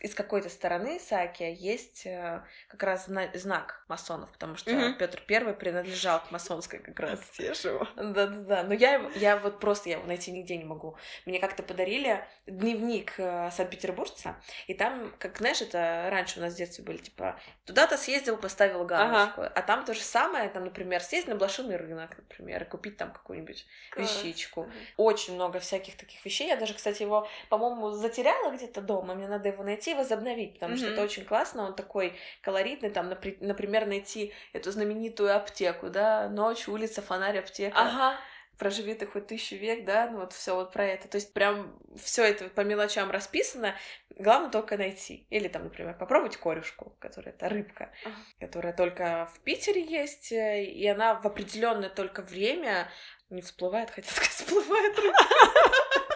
[0.00, 4.94] Из какой-то стороны Исаакия есть э, как раз зна- знак масонов, потому что Мгм.
[4.98, 7.24] Петр Первый принадлежал к масонской как раз.
[7.24, 7.88] Стешево.
[7.96, 10.96] Да-да-да, но я, я вот просто я его найти нигде не могу.
[11.26, 14.36] Мне как-то подарили дневник э, Санкт-Петербуржца,
[14.68, 18.84] и там, как знаешь, это раньше у нас в детстве были, типа, туда-то съездил, поставил
[18.84, 22.96] галочку, а там то же самое, там, например, съездить на блошиный рынок, например, и купить
[22.96, 24.70] там какую-нибудь вещичку.
[24.96, 26.48] Очень много всяких таких вещей.
[26.48, 29.14] Я даже, кстати, его, по-моему, затеряла где-то дома.
[29.14, 30.94] Мне надо его найти и возобновить, потому что Мгм.
[30.94, 31.66] это очень классно.
[31.66, 32.90] Он такой колоритный.
[32.90, 37.78] Там, напри- например, найти эту знаменитую аптеку, да, ночь, улица, фонарь, аптека.
[37.78, 38.16] Ага.
[38.58, 41.08] Проживи ты хоть тысячу век, да, ну вот все вот про это.
[41.08, 43.74] То есть прям все это по мелочам расписано.
[44.10, 45.26] Главное только найти.
[45.30, 47.90] Или там, например, попробовать корюшку, которая это рыбка,
[48.38, 52.88] которая только в Питере есть, э, и она в определенное только время
[53.32, 54.96] не всплывает, хотя сказать, всплывает.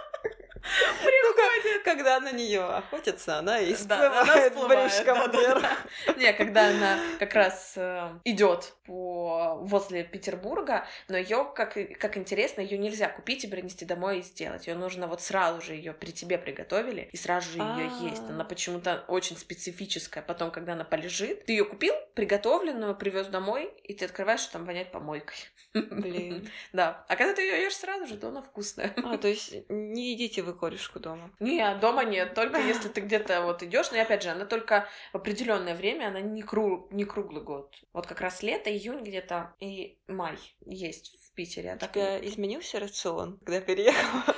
[1.02, 1.82] Приходит.
[1.84, 5.62] Когда на нее охотятся, она и всплывает брюшком да, да, вверх.
[6.06, 6.14] да.
[6.14, 7.76] Не, когда она как раз
[8.24, 14.18] идет по возле Петербурга, но ее, как, как интересно, ее нельзя купить и принести домой
[14.18, 14.66] и сделать.
[14.66, 18.08] Ее нужно вот сразу же ее при тебе приготовили и сразу же ее А.
[18.08, 18.22] есть.
[18.28, 20.22] Она почему-то очень специфическая.
[20.22, 24.64] Потом, когда она полежит, ты ее купил, приготовленную, привез домой, и ты открываешь, что там
[24.64, 25.36] воняет помойкой.
[25.74, 26.48] Блин.
[26.72, 27.04] Да.
[27.08, 28.94] А когда ты ее ешь сразу же, то она вкусная.
[29.04, 31.30] А, то есть не едите вы корешку дома?
[31.40, 34.88] Не, дома нет, только если ты где-то вот идешь, но и опять же, она только
[35.12, 37.74] в определенное время, она не, кру- не круглый год.
[37.92, 41.72] Вот как раз лето, июнь где-то и май есть в Питере.
[41.72, 44.34] А У так тебя изменился рацион, когда переехала?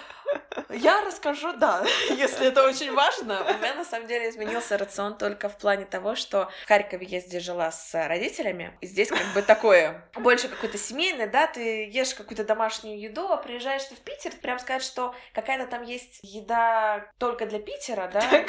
[0.71, 3.41] Я расскажу, да, если это очень важно.
[3.43, 7.21] У меня на самом деле изменился рацион только в плане того, что в Харькове я
[7.21, 12.15] здесь жила с родителями, и здесь как бы такое больше какое-то семейное, да, ты ешь
[12.15, 17.11] какую-то домашнюю еду, а приезжаешь ты в Питер, прям сказать, что какая-то там есть еда
[17.19, 18.45] только для Питера, да,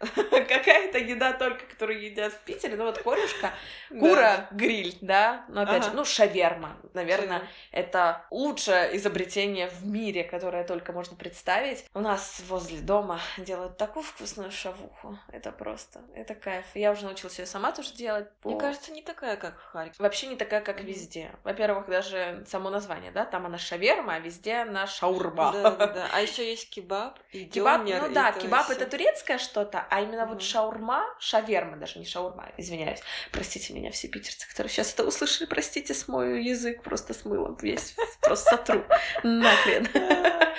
[0.48, 3.52] какая-то еда только, которую едят в Питере, ну вот корюшка,
[3.90, 10.64] кура, гриль, да, но опять же, ну шаверма, наверное, это лучшее изобретение в мире, которое
[10.64, 11.84] только можно представить.
[11.92, 15.18] У нас возле дома делают такую вкусную шавуху.
[15.32, 16.64] Это просто, это кайф.
[16.74, 18.28] Я уже научилась ее сама тоже делать.
[18.44, 19.96] Мне кажется, не такая, как в Харькове.
[19.98, 21.30] Вообще не такая, как везде.
[21.44, 25.52] Во-первых, даже само название, да, там она шаверма, а везде она шаурма.
[25.52, 26.08] Да, да, да.
[26.12, 30.36] А еще есть кебаб и Кебаб, ну да, кебаб это турецкое что-то, а именно вот
[30.36, 30.40] Мгм.
[30.40, 33.00] шаурма, шаверма, даже не шаурма, извиняюсь.
[33.32, 37.94] Простите меня, все питерцы, которые сейчас это услышали, простите, смою язык просто с мылом весь,
[38.20, 38.84] просто сотру.
[39.22, 39.88] Нахрен.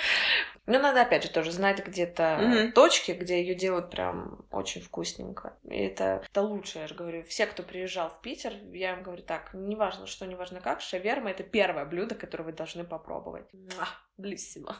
[0.66, 2.72] Ну, надо, опять же, тоже знать где-то Мгм.
[2.72, 5.56] точки, где ее делают прям очень вкусненько.
[5.64, 7.24] И это, это лучше, я же говорю.
[7.24, 11.42] Все, кто приезжал в Питер, я им говорю так, неважно что, неважно как, шаверма— это
[11.42, 13.52] первое блюдо, которое вы должны попробовать.
[13.52, 14.76] Муа, Блиссимо.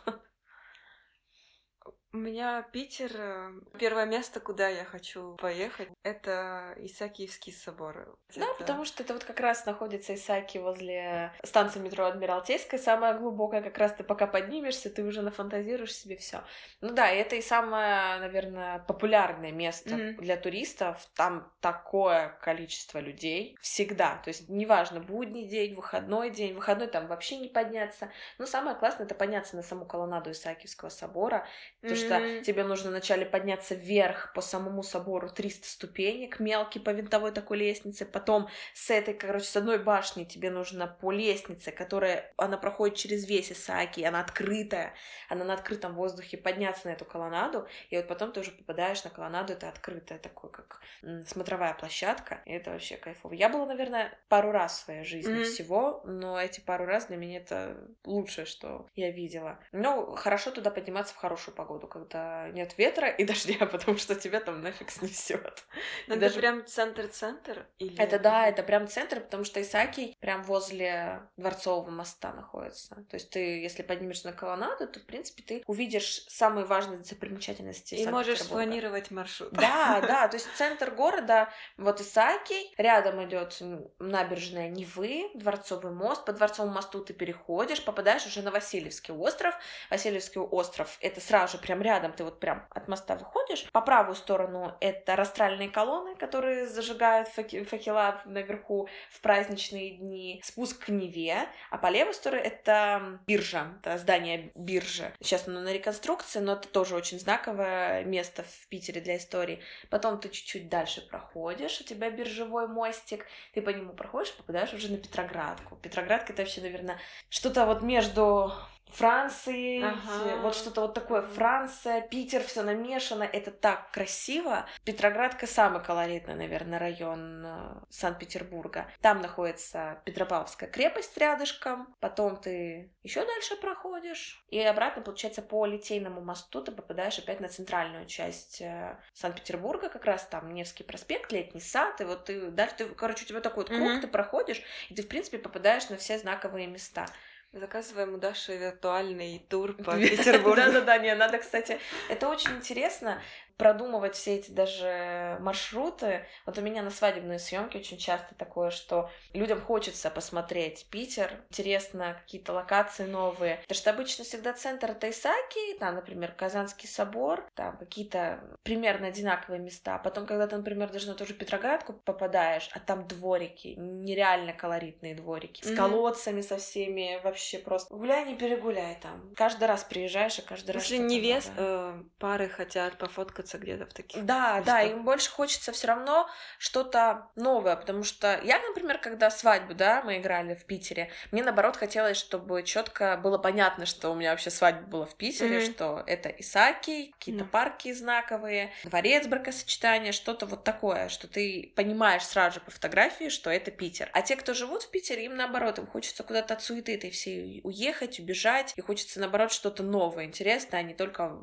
[2.14, 8.18] У меня Питер, э, первое место, куда я хочу поехать, это Исаакиевский собор.
[8.36, 13.62] Да, потому что это вот как раз находится Исаки возле станции метро Адмиралтейская, самая глубокая,
[13.62, 16.44] как раз ты пока поднимешься, ты уже нафантазируешь себе все.
[16.82, 20.16] Ну да, это и самое, наверное, популярное место Мгм.
[20.16, 21.08] для туристов.
[21.14, 24.16] Там такое количество людей всегда.
[24.22, 28.10] То есть неважно, будний день, выходной день, выходной там вообще не подняться.
[28.36, 31.46] Но самое классное это подняться на саму колоннаду Исаакиевского собора,
[31.80, 37.32] потому что тебе нужно вначале подняться вверх по самому собору 300 ступенек, мелкий по винтовой
[37.32, 42.58] такой лестнице, потом с этой, короче, с одной башни тебе нужно по лестнице, которая, она
[42.58, 44.94] проходит через весь Исааки, она открытая,
[45.28, 49.10] она на открытом воздухе, подняться на эту колоннаду, и вот потом ты уже попадаешь на
[49.10, 50.80] колоннаду, это открытая такой, как
[51.26, 53.32] смотровая площадка, и это вообще кайфово.
[53.34, 55.40] Я была, наверное, пару раз в своей жизни Мгм.
[55.40, 59.60] всего, но эти пару раз для меня это лучшее, что я видела.
[59.72, 64.40] Ну, хорошо туда подниматься в хорошую погоду, когда нет ветра и дождя, потому что тебя
[64.40, 65.64] там нафиг снесет.
[66.06, 66.38] Это даже...
[66.38, 67.66] прям центр-центр?
[67.78, 67.98] Или...
[67.98, 72.94] Это да, это прям центр, потому что Исаки прям возле Дворцового моста находится.
[73.10, 77.94] То есть ты, если поднимешься на колоннаду, то, в принципе, ты увидишь самые важные достопримечательности
[77.94, 79.52] И можешь спланировать маршрут.
[79.52, 83.58] Да, да, то есть центр города, вот Исаки, рядом идет
[83.98, 89.54] набережная Невы, Дворцовый мост, по Дворцовому мосту ты переходишь, попадаешь уже на Васильевский остров.
[89.90, 93.66] Васильевский остров— это сразу же прям рядом, ты вот прям от моста выходишь.
[93.72, 100.88] По правую сторону это растральные колонны, которые зажигают факела наверху в праздничные дни, спуск к
[100.88, 105.12] Неве, а по левой стороне это биржа, это здание биржи.
[105.20, 109.60] Сейчас оно на реконструкции, но это тоже очень знаковое место в Питере для истории.
[109.90, 114.90] Потом ты чуть-чуть дальше проходишь, у тебя биржевой мостик, ты по нему проходишь, попадаешь уже
[114.90, 115.76] на Петроградку.
[115.76, 118.52] Петроградка это вообще, наверное, что-то вот между
[118.92, 120.36] Франции, ага.
[120.42, 121.22] вот что-то вот такое.
[121.22, 124.66] Франция, Питер, все намешано, это так красиво.
[124.84, 128.86] Петроградка самый колоритный, наверное, район э, Санкт-Петербурга.
[129.00, 136.20] Там находится Петропавловская крепость рядышком, потом ты еще дальше проходишь, и обратно, получается, по Литейному
[136.20, 141.60] мосту ты попадаешь опять на центральную часть э, Санкт-Петербурга, как раз там Невский проспект, Летний
[141.60, 144.00] сад, и вот ты дальше, ты, короче, у тебя такой вот круг, mm-hmm.
[144.00, 147.06] ты проходишь, и ты, в принципе, попадаешь на все знаковые места.
[147.52, 150.56] Заказываем у Даши виртуальный тур по Петербургу.
[150.56, 151.78] Да-да-да, не, надо, кстати,
[152.08, 153.20] это очень интересно
[153.62, 156.26] продумывать все эти даже маршруты.
[156.46, 162.20] Вот у меня на свадебные съемки очень часто такое, что людям хочется посмотреть Питер, интересно
[162.20, 163.58] какие-то локации новые.
[163.58, 169.60] Потому что обычно всегда центр это Исаки, там, например, Казанский собор, там какие-то примерно одинаковые
[169.60, 169.96] места.
[169.98, 175.14] Потом, когда ты, например, даже на ту же Петроградку попадаешь, а там дворики, нереально колоритные
[175.14, 179.32] дворики, с колодцами со всеми, вообще просто гуляй, не перегуляй там.
[179.36, 180.82] Каждый раз приезжаешь, и каждый раз...
[180.82, 184.24] Если невест, э, пары хотят пофоткаться находятся где-то в таких.
[184.24, 184.64] Да, местах.
[184.64, 186.28] да, им больше хочется все равно
[186.58, 191.76] что-то новое, потому что я, например, когда свадьбу, да, мы играли в Питере, мне наоборот
[191.76, 195.72] хотелось, чтобы четко было понятно, что у меня вообще свадьба была в Питере, mm-hmm.
[195.72, 197.48] что это Исаки, какие-то mm-hmm.
[197.48, 203.50] парки знаковые, дворец бракосочетания, что-то вот такое, что ты понимаешь сразу же по фотографии, что
[203.50, 204.10] это Питер.
[204.12, 207.60] А те, кто живут в Питере, им наоборот, им хочется куда-то от суеты этой всей
[207.64, 211.38] уехать, убежать, и хочется наоборот что-то новое, интересное, а не только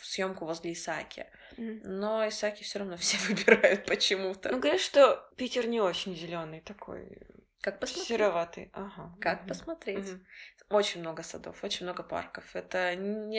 [0.00, 1.26] в съемку возле Исаки.
[1.56, 4.50] Но Исаки все равно все выбирают почему-то.
[4.50, 7.18] Ну, говорят, что Питер не очень зеленый такой.
[7.64, 8.08] Как посмотреть?
[8.08, 9.16] Сероватый, ага.
[9.22, 9.48] Как угу.
[9.48, 10.06] посмотреть?
[10.06, 10.20] Угу.
[10.68, 12.44] Очень много садов, очень много парков.
[12.54, 12.94] Это я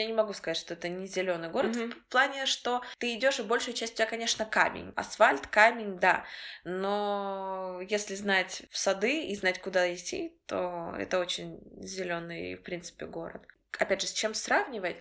[0.06, 1.92] не могу сказать, что это не зеленый город угу.
[1.92, 6.24] в плане, что ты идешь и большая часть у тебя, конечно, камень, асфальт, камень, да.
[6.64, 13.06] Но если знать в сады и знать, куда идти, то это очень зеленый, в принципе,
[13.06, 13.46] город.
[13.78, 14.96] Опять же, с чем сравнивать?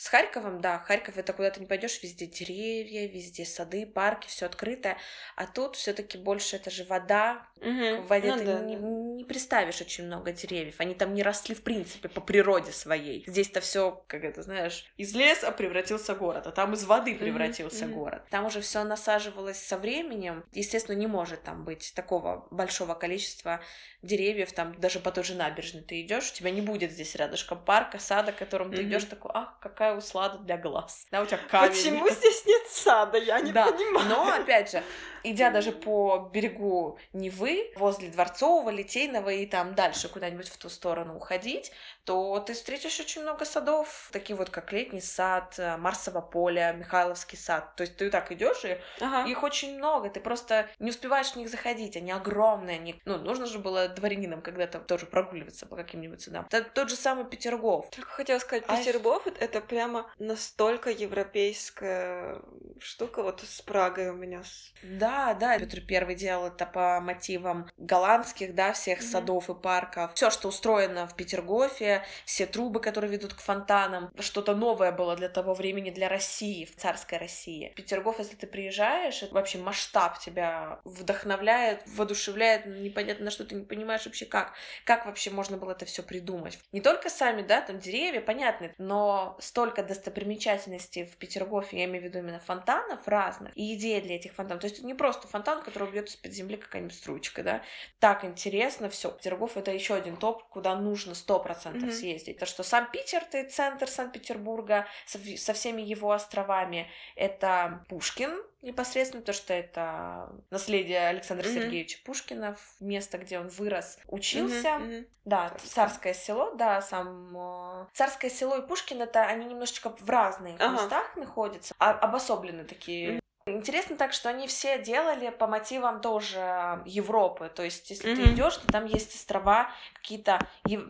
[0.00, 4.46] С Харьковом, да, Харьков это куда ты не пойдешь, везде деревья, везде сады, парки, все
[4.46, 4.96] открытое.
[5.36, 7.46] А тут все-таки больше это же вода.
[7.58, 8.04] Угу.
[8.04, 8.82] В воде ну, ты да, не, да.
[8.82, 10.76] не представишь очень много деревьев.
[10.78, 13.24] Они там не росли в принципе по природе своей.
[13.26, 17.96] Здесь-то все, как это знаешь, из леса превратился город, а там из воды превратился угу.
[17.96, 18.22] город.
[18.30, 20.46] Там уже все насаживалось со временем.
[20.52, 23.60] Естественно, не может там быть такого большого количества
[24.00, 27.62] деревьев, там даже по той же набережной ты идешь, у тебя не будет здесь рядышком
[27.62, 31.06] парка, сада, к которому ты идешь такой, ах, какая услада для глаз.
[31.10, 31.70] Да, у тебя камень.
[31.70, 33.18] Почему здесь нет сада?
[33.18, 33.70] Я не да.
[33.70, 34.08] понимаю.
[34.08, 34.82] Но, опять же,
[35.22, 41.16] идя даже по берегу Невы, возле Дворцового, Литейного и там дальше куда-нибудь в ту сторону
[41.16, 41.72] уходить,
[42.04, 47.38] то ты встретишь очень много садов, такие вот как Летний сад, э, Марсово поле, Михайловский
[47.38, 47.76] сад.
[47.76, 49.28] То есть ты так идешь и ага.
[49.28, 53.00] их очень много, ты просто не успеваешь в них заходить, они огромные, они...
[53.04, 56.46] ну, нужно же было дворянинам когда-то тоже прогуливаться по каким-нибудь судам.
[56.50, 57.90] Это тот же самый Петергоф.
[57.90, 58.76] Только хотела сказать, а...
[58.76, 62.40] Петергоф— это прямо настолько европейская
[62.78, 64.42] штука, вот с Прагой у меня.
[64.82, 69.10] Да, да, Петр Первый делал это по мотивам голландских, да, всех mm-hmm.
[69.10, 70.12] садов и парков.
[70.14, 75.28] Все, что устроено в Петергофе, все трубы, которые ведут к фонтанам, что-то новое было для
[75.28, 77.72] того времени, для России, в царской России.
[77.76, 83.64] Петергоф, если ты приезжаешь, это вообще масштаб тебя вдохновляет, воодушевляет, непонятно на что ты не
[83.64, 84.52] понимаешь вообще как,
[84.84, 86.58] как вообще можно было это все придумать.
[86.72, 92.04] Не только сами, да, там деревья, понятно, но столько достопримечательностей в Петергофе, я имею в
[92.06, 94.62] виду именно фонтанов разных, и идеи для этих фонтанов.
[94.62, 97.62] То есть не просто фонтан, который бьет из-под земли какая-нибудь струечка, да.
[98.00, 99.10] Так интересно все.
[99.10, 101.92] Петергоф это еще один топ, куда нужно сто процентов mm-hmm.
[101.92, 102.38] съездить.
[102.38, 106.86] То, что сам Питер, ты центр Санкт-Петербурга со, со всеми его островами,
[107.16, 111.54] это Пушкин, непосредственно то, что это наследие Александра mm-hmm.
[111.54, 114.68] Сергеевича Пушкина, место, где он вырос, учился.
[114.68, 114.90] Mm-hmm.
[114.90, 115.06] Mm-hmm.
[115.24, 120.60] Да, царское село, да, сам э, царское село и Пушкин это они немножечко в разных
[120.60, 120.72] ага.
[120.72, 123.19] местах находятся, а, обособлены такие.
[123.46, 127.50] Интересно так, что они все делали по мотивам тоже Европы.
[127.54, 128.24] То есть, если mm-hmm.
[128.24, 130.38] ты идешь, то там есть острова какие-то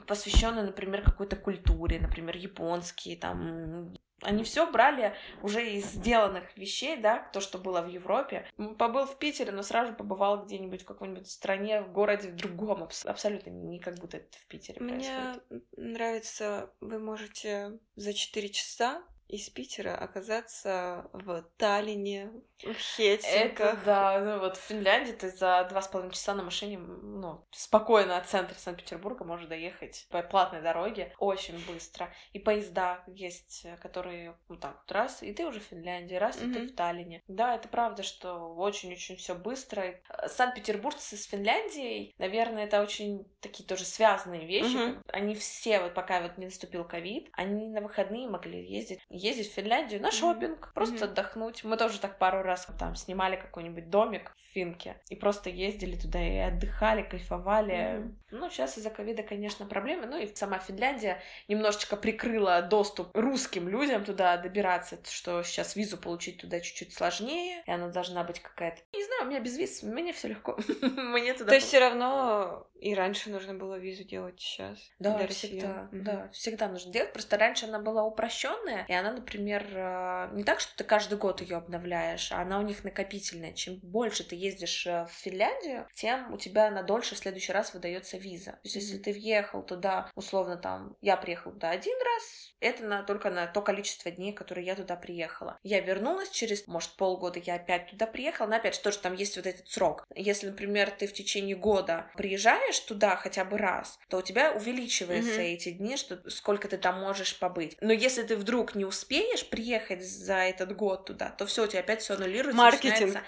[0.07, 3.93] посвященные, например, какой-то культуре, например, японские, там
[4.23, 8.47] они все брали уже из сделанных вещей, да, то, что было в Европе.
[8.79, 12.89] Побыл в Питере, но сразу побывал где-нибудь в какой-нибудь стране, в городе, в другом.
[13.05, 15.43] Абсолютно не как будто это в Питере Мне происходит.
[15.51, 23.75] Мне нравится, вы можете за 4 часа из Питера оказаться в Таллине, Хельсинках.
[23.75, 27.45] Это да, ну вот в Финляндии ты за два с половиной часа на машине, ну,
[27.51, 32.13] спокойно от центра Санкт-Петербурга можешь доехать по платной дороге очень быстро.
[32.33, 36.51] И поезда есть, которые вот так вот раз, и ты уже в Финляндии, раз, mm-hmm.
[36.51, 37.23] и ты в Таллине.
[37.29, 40.01] Да, это правда, что очень-очень все быстро.
[40.27, 44.77] Санкт-Петербургцы с Финляндией, наверное, это очень такие тоже связанные вещи.
[44.77, 45.11] Mm-hmm.
[45.13, 49.55] Они все, вот пока вот не наступил ковид, они на выходные могли ездить ездить в
[49.55, 50.75] Финляндию на шопинг, mm-hmm.
[50.75, 51.05] просто mm-hmm.
[51.05, 51.65] отдохнуть.
[51.65, 56.21] Мы тоже так пару раз там снимали какой-нибудь домик в Финке и просто ездили туда
[56.21, 57.75] и отдыхали, кайфовали.
[57.75, 58.15] Mm-hmm.
[58.33, 60.07] Ну, сейчас из-за ковида, конечно, проблемы.
[60.07, 66.41] Ну и сама Финляндия немножечко прикрыла доступ русским людям туда добираться, что сейчас визу получить
[66.41, 68.81] туда чуть-чуть сложнее, и она должна быть какая-то...
[68.93, 70.59] Не знаю, у меня без виз, мне все легко.
[70.81, 71.51] мне туда...
[71.51, 74.79] То есть все равно и раньше нужно было визу делать сейчас?
[74.99, 75.89] Да, всегда.
[75.93, 77.13] Да, всегда нужно делать.
[77.13, 81.43] Просто раньше она была упрощенная, и она например, э, не так, что ты каждый год
[81.43, 83.53] ее обновляешь, а она у них накопительная.
[83.53, 87.75] Чем больше ты ездишь э, в Финляндию, тем у тебя на дольше в следующий раз
[87.75, 88.53] выдается виза.
[88.53, 93.03] То есть, если ты въехал туда, условно, там, я приехал туда один раз, это на,
[93.03, 95.59] только на то количество дней, которые я туда приехала.
[95.63, 99.37] Я вернулась через, может, полгода, я опять туда приехала, но опять же, тоже там есть
[99.37, 100.05] вот этот срок.
[100.15, 105.41] Если, например, ты в течение года приезжаешь туда хотя бы раз, то у тебя увеличиваются
[105.41, 105.55] mm-hmm.
[105.55, 107.77] эти дни, что сколько ты там можешь побыть.
[107.81, 111.81] Но если ты вдруг не успеешь приехать за этот год туда, то все, у тебя
[111.81, 112.57] опять все аннулируется.
[112.57, 113.19] Маркетинг.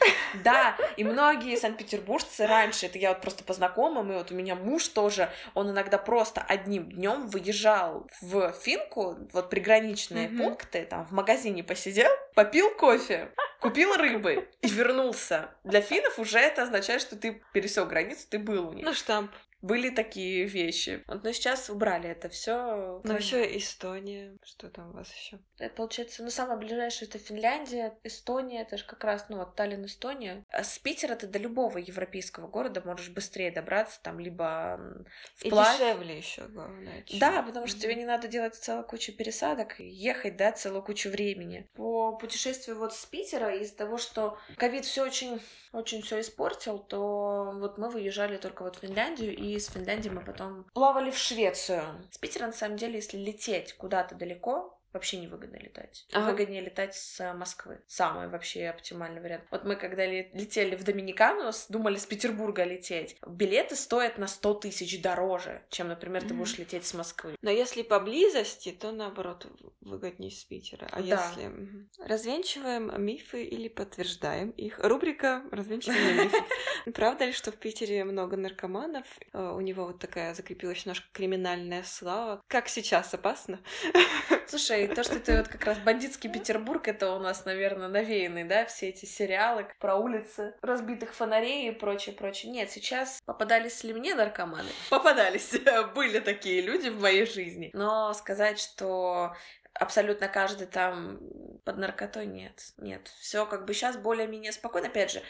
[0.44, 4.54] Да, и многие санкт-петербуржцы раньше, это я вот просто по знакомым, и вот у меня
[4.54, 10.38] муж тоже, он иногда просто одним днем выезжал в Финку, вот приграничные mm-hmm.
[10.38, 13.30] пункты, там в магазине посидел, попил кофе,
[13.60, 15.50] купил рыбы и вернулся.
[15.64, 18.84] Для финнов уже это означает, что ты пересек границу, ты был у них.
[18.84, 19.30] Ну, штамп.
[19.62, 21.04] Были такие вещи.
[21.06, 23.00] Вот, но сейчас убрали это все.
[23.04, 24.36] Ну, еще Эстония.
[24.42, 25.38] Что там у вас еще?
[25.58, 29.84] Это получается, ну, самое ближайшее это Финляндия, Эстония, это же как раз, ну, вот Таллин,
[29.84, 30.44] Эстония.
[30.50, 34.80] А с Питера ты до любого европейского города можешь быстрее добраться, там, либо
[35.36, 35.76] вплавь.
[35.76, 37.02] И дешевле еще, главное.
[37.02, 37.20] Чем...
[37.20, 37.82] Да, потому что mm-hmm.
[37.82, 41.68] тебе не надо делать целую кучу пересадок, ехать, да, целую кучу времени.
[41.74, 45.40] По путешествию вот с Питера, из-за того, что ковид все очень
[45.72, 50.20] очень все испортил, то вот мы выезжали только вот в Финляндию, и из Финляндии мы
[50.20, 51.82] потом плавали в Швецию.
[52.10, 56.06] С Питера, на самом деле, если лететь куда-то далеко, вообще невыгодно летать.
[56.12, 56.30] Ага.
[56.30, 57.80] Выгоднее летать с Москвы.
[57.86, 59.44] Самый вообще оптимальный вариант.
[59.50, 63.16] Вот мы когда летели в Доминикану, думали с Петербурга лететь.
[63.26, 67.36] Билеты стоят на 100 тысяч дороже, чем, например, ты будешь лететь с Москвы.
[67.42, 69.46] Но если поблизости, то наоборот
[69.80, 70.88] выгоднее с Питера.
[70.92, 71.02] А да.
[71.02, 71.50] если
[71.98, 74.78] развенчиваем мифы или подтверждаем их?
[74.78, 76.92] Рубрика развенчиваем мифы.
[76.92, 79.06] Правда ли, что в Питере много наркоманов?
[79.32, 82.42] Э, у него вот такая закрепилась немножко криминальная слава.
[82.48, 83.60] Как сейчас опасно?
[84.52, 88.66] Слушай, то, что ты вот как раз бандитский Петербург, это у нас, наверное, навеянный, да,
[88.66, 92.52] все эти сериалы про улицы, разбитых фонарей и прочее, прочее.
[92.52, 94.68] Нет, сейчас попадались ли мне наркоманы?
[94.90, 95.54] Попадались.
[95.94, 97.70] Были такие люди в моей жизни.
[97.72, 99.34] Но сказать, что
[99.74, 101.18] абсолютно каждый там
[101.64, 102.72] под наркотой нет.
[102.76, 103.08] Нет.
[103.20, 104.88] Все как бы сейчас более-менее спокойно.
[104.88, 105.22] Опять же,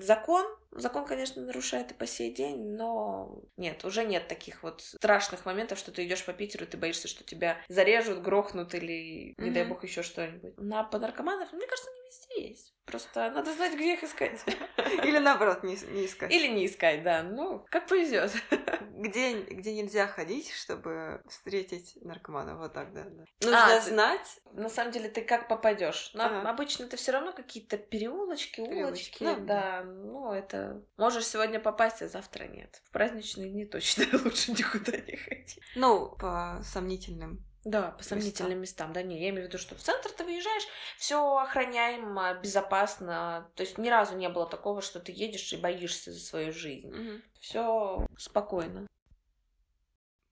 [0.00, 5.46] закон, закон, конечно, нарушает и по сей день, но нет, уже нет таких вот страшных
[5.46, 9.52] моментов, что ты идешь по Питеру, ты боишься, что тебя зарежут, грохнут или, не mm-hmm.
[9.52, 10.56] дай бог, еще что-нибудь.
[10.58, 12.74] На по наркоманов, мне кажется, везде есть.
[12.88, 14.42] Просто надо знать, где их искать.
[15.04, 16.32] Или наоборот, не, не искать.
[16.32, 17.22] Или не искать, да.
[17.22, 18.32] Ну, как повезет.
[18.98, 22.56] Где, где нельзя ходить, чтобы встретить наркомана.
[22.56, 23.04] Вот так, да.
[23.04, 23.24] да.
[23.40, 24.40] Нужно а, знать.
[24.42, 26.10] Ты, на самом деле, ты как попадешь?
[26.16, 26.50] Ага.
[26.50, 29.22] Обычно это все равно какие-то переулочки, улочки.
[29.22, 29.44] Ну, да.
[29.44, 29.84] да.
[29.84, 30.82] Ну, это.
[30.96, 32.82] Можешь сегодня попасть, а завтра нет.
[32.86, 35.60] В праздничные дни точно лучше никуда не ходить.
[35.76, 38.90] Ну, по сомнительным да, по сомнительным местам.
[38.90, 38.92] местам.
[38.92, 40.66] Да, не, я имею в виду, что в центр ты выезжаешь,
[40.96, 43.50] все охраняемо, безопасно.
[43.54, 46.88] То есть ни разу не было такого, что ты едешь и боишься за свою жизнь.
[46.88, 47.20] Угу.
[47.40, 48.86] Все спокойно.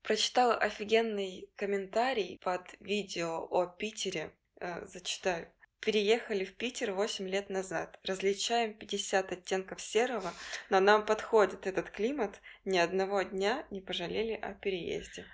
[0.01, 4.31] Прочитала офигенный комментарий под видео о Питере.
[4.59, 5.51] Э, зачитаю.
[5.79, 7.99] переехали в Питер 8 лет назад.
[8.03, 10.33] Различаем 50 оттенков серого,
[10.69, 12.41] но нам подходит этот климат.
[12.65, 15.25] Ни одного дня не пожалели о переезде.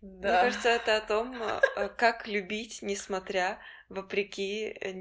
[0.00, 0.42] Да.
[0.42, 3.58] Мне кажется, это о том, э, как любить, несмотря
[3.88, 4.92] вопреки э,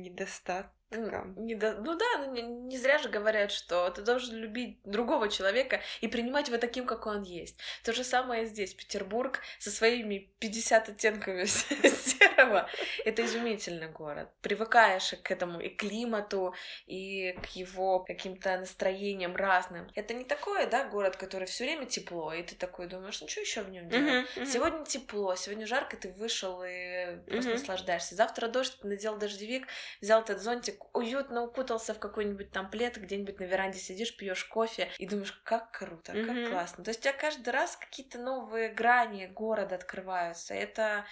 [0.92, 1.74] недостаткам не до...
[1.74, 6.08] Ну да, ну не, не зря же говорят, что ты должен любить другого человека и
[6.08, 7.58] принимать его таким, как он есть.
[7.84, 8.74] То же самое здесь.
[8.74, 11.46] Петербург со своими 50 оттенками
[12.40, 12.70] серого.
[13.06, 14.30] Это изумительный город.
[14.42, 16.54] Привыкаешь к этому и климату,
[16.88, 19.90] и к его каким-то настроениям разным.
[19.96, 23.42] Это не такое, да, город, который все время тепло, и ты такой думаешь, ну что
[23.42, 24.06] еще в нем делать?
[24.06, 24.46] Uh-huh, uh-huh.
[24.46, 27.54] Сегодня тепло, сегодня жарко, ты вышел и просто uh-huh.
[27.54, 28.16] наслаждаешься.
[28.16, 29.68] Завтра дождь, ты надел дождевик,
[30.02, 34.90] взял этот зонтик, уютно укутался в какой-нибудь там плед, где-нибудь на веранде сидишь, пьешь кофе
[34.98, 36.50] и думаешь, как круто, как mm-hmm.
[36.50, 36.84] классно.
[36.84, 40.54] То есть у тебя каждый раз какие-то новые грани города открываются.
[40.54, 41.06] Это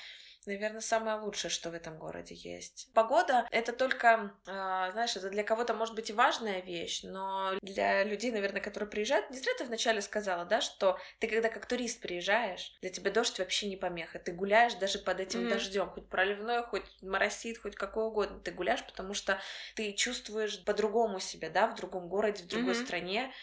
[0.47, 2.89] наверное, самое лучшее, что в этом городе есть.
[2.93, 8.03] Погода— это только, э, знаешь, это для кого-то может быть и важная вещь, но для
[8.03, 12.01] людей, наверное, которые приезжают, не зря ты вначале сказала, да, что ты когда как турист
[12.01, 15.49] приезжаешь, для тебя дождь вообще не помеха, ты гуляешь даже под этим mm.
[15.49, 19.39] дождем, хоть проливной, хоть моросит, хоть какой угодно, ты гуляешь, потому что
[19.75, 22.85] ты чувствуешь по-другому себя, да, в другом городе, в другой mm-hmm.
[22.85, 23.33] стране,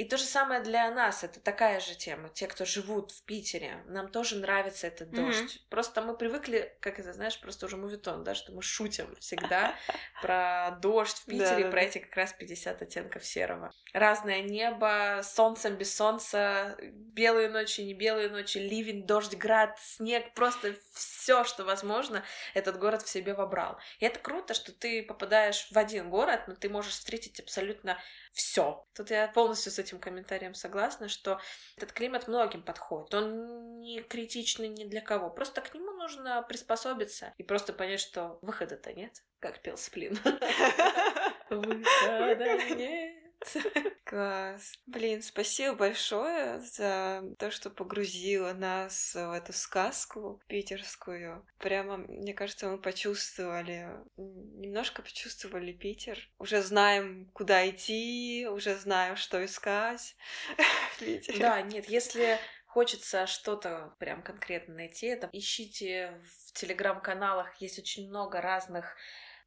[0.00, 2.30] и то же самое для нас, это такая же тема.
[2.30, 5.42] Те, кто живут в Питере, нам тоже нравится этот дождь.
[5.42, 5.68] Mm-hmm.
[5.68, 9.74] Просто мы привыкли, как это, знаешь, просто уже мувитон, да, что мы шутим всегда
[10.22, 13.74] про дождь в Питере, про эти как раз 50 оттенков серого.
[13.92, 20.76] Разное небо, солнцем, без солнца, белые ночи, не белые ночи, ливень, дождь, град, снег, просто
[20.94, 22.24] все, что возможно,
[22.54, 23.78] этот город в себе вобрал.
[23.98, 27.98] И это круто, что ты попадаешь в один город, но ты можешь встретить абсолютно
[28.32, 28.86] все.
[28.94, 31.40] Тут я полностью с этим комментарием согласна, что
[31.76, 33.14] этот климат многим подходит.
[33.14, 35.30] Он не критичный ни для кого.
[35.30, 40.18] Просто к нему нужно приспособиться и просто понять, что выхода-то нет, как пел Сплин.
[41.50, 42.99] Выхода нет.
[44.04, 44.74] Класс.
[44.86, 51.46] Блин, спасибо большое за то, что погрузила нас в эту сказку питерскую.
[51.58, 56.18] Прямо, мне кажется, мы почувствовали, немножко почувствовали Питер.
[56.38, 60.16] Уже знаем, куда идти, уже знаем, что искать.
[61.38, 68.40] Да, нет, если хочется что-то прям конкретно найти, это ищите в телеграм-каналах, есть очень много
[68.40, 68.96] разных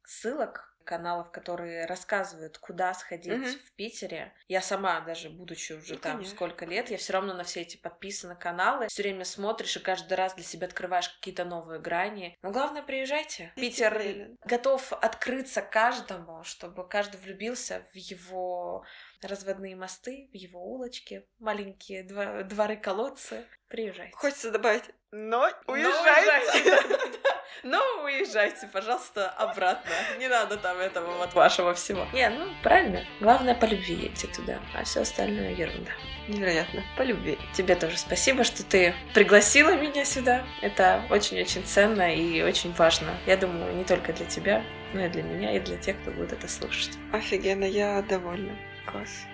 [0.04, 3.58] ссылок каналов, которые рассказывают, куда сходить mm-hmm.
[3.66, 4.32] в Питере.
[4.48, 6.34] Я сама даже, будучи уже ну, там конечно.
[6.34, 8.88] сколько лет, я все равно на все эти подписаны каналы.
[8.88, 12.38] Все время смотришь и каждый раз для себя открываешь какие-то новые грани.
[12.42, 13.52] Но главное, приезжайте.
[13.56, 18.84] Питер, Питер готов открыться каждому, чтобы каждый влюбился в его
[19.22, 23.46] разводные мосты, в его улочки, маленькие дворы-колодцы.
[23.68, 24.14] Приезжайте.
[24.14, 27.20] Хочется добавить, но уезжайте.
[27.62, 29.92] Но уезжайте, пожалуйста, обратно.
[30.18, 32.06] Не надо там этого вот вашего всего.
[32.12, 33.04] Не, ну правильно.
[33.20, 35.92] Главное по любви едьте туда, а все остальное ерунда.
[36.28, 36.82] Невероятно.
[36.96, 37.38] По любви.
[37.54, 40.44] Тебе тоже спасибо, что ты пригласила меня сюда.
[40.62, 43.14] Это очень-очень ценно и очень важно.
[43.26, 44.64] Я думаю, не только для тебя,
[44.94, 46.92] но и для меня, и для тех, кто будет это слушать.
[47.12, 48.56] Офигенно, я довольна.
[48.90, 49.26] Класс.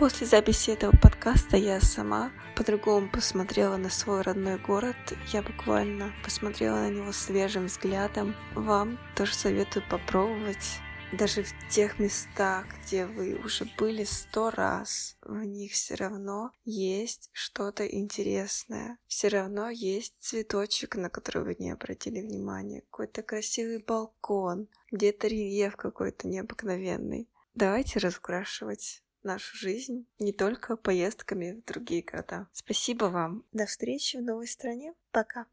[0.00, 4.96] После записи этого подкаста я сама по-другому посмотрела на свой родной город.
[5.30, 8.34] Я буквально посмотрела на него свежим взглядом.
[8.54, 10.78] Вам тоже советую попробовать.
[11.12, 17.28] Даже в тех местах, где вы уже были сто раз, в них все равно есть
[17.34, 18.96] что-то интересное.
[19.06, 22.80] Все равно есть цветочек, на который вы не обратили внимания.
[22.90, 27.28] Какой-то красивый балкон, где-то рельеф какой-то необыкновенный.
[27.54, 32.48] Давайте разукрашивать нашу жизнь не только поездками в другие города.
[32.52, 33.44] Спасибо вам.
[33.52, 34.94] До встречи в новой стране.
[35.10, 35.46] Пока.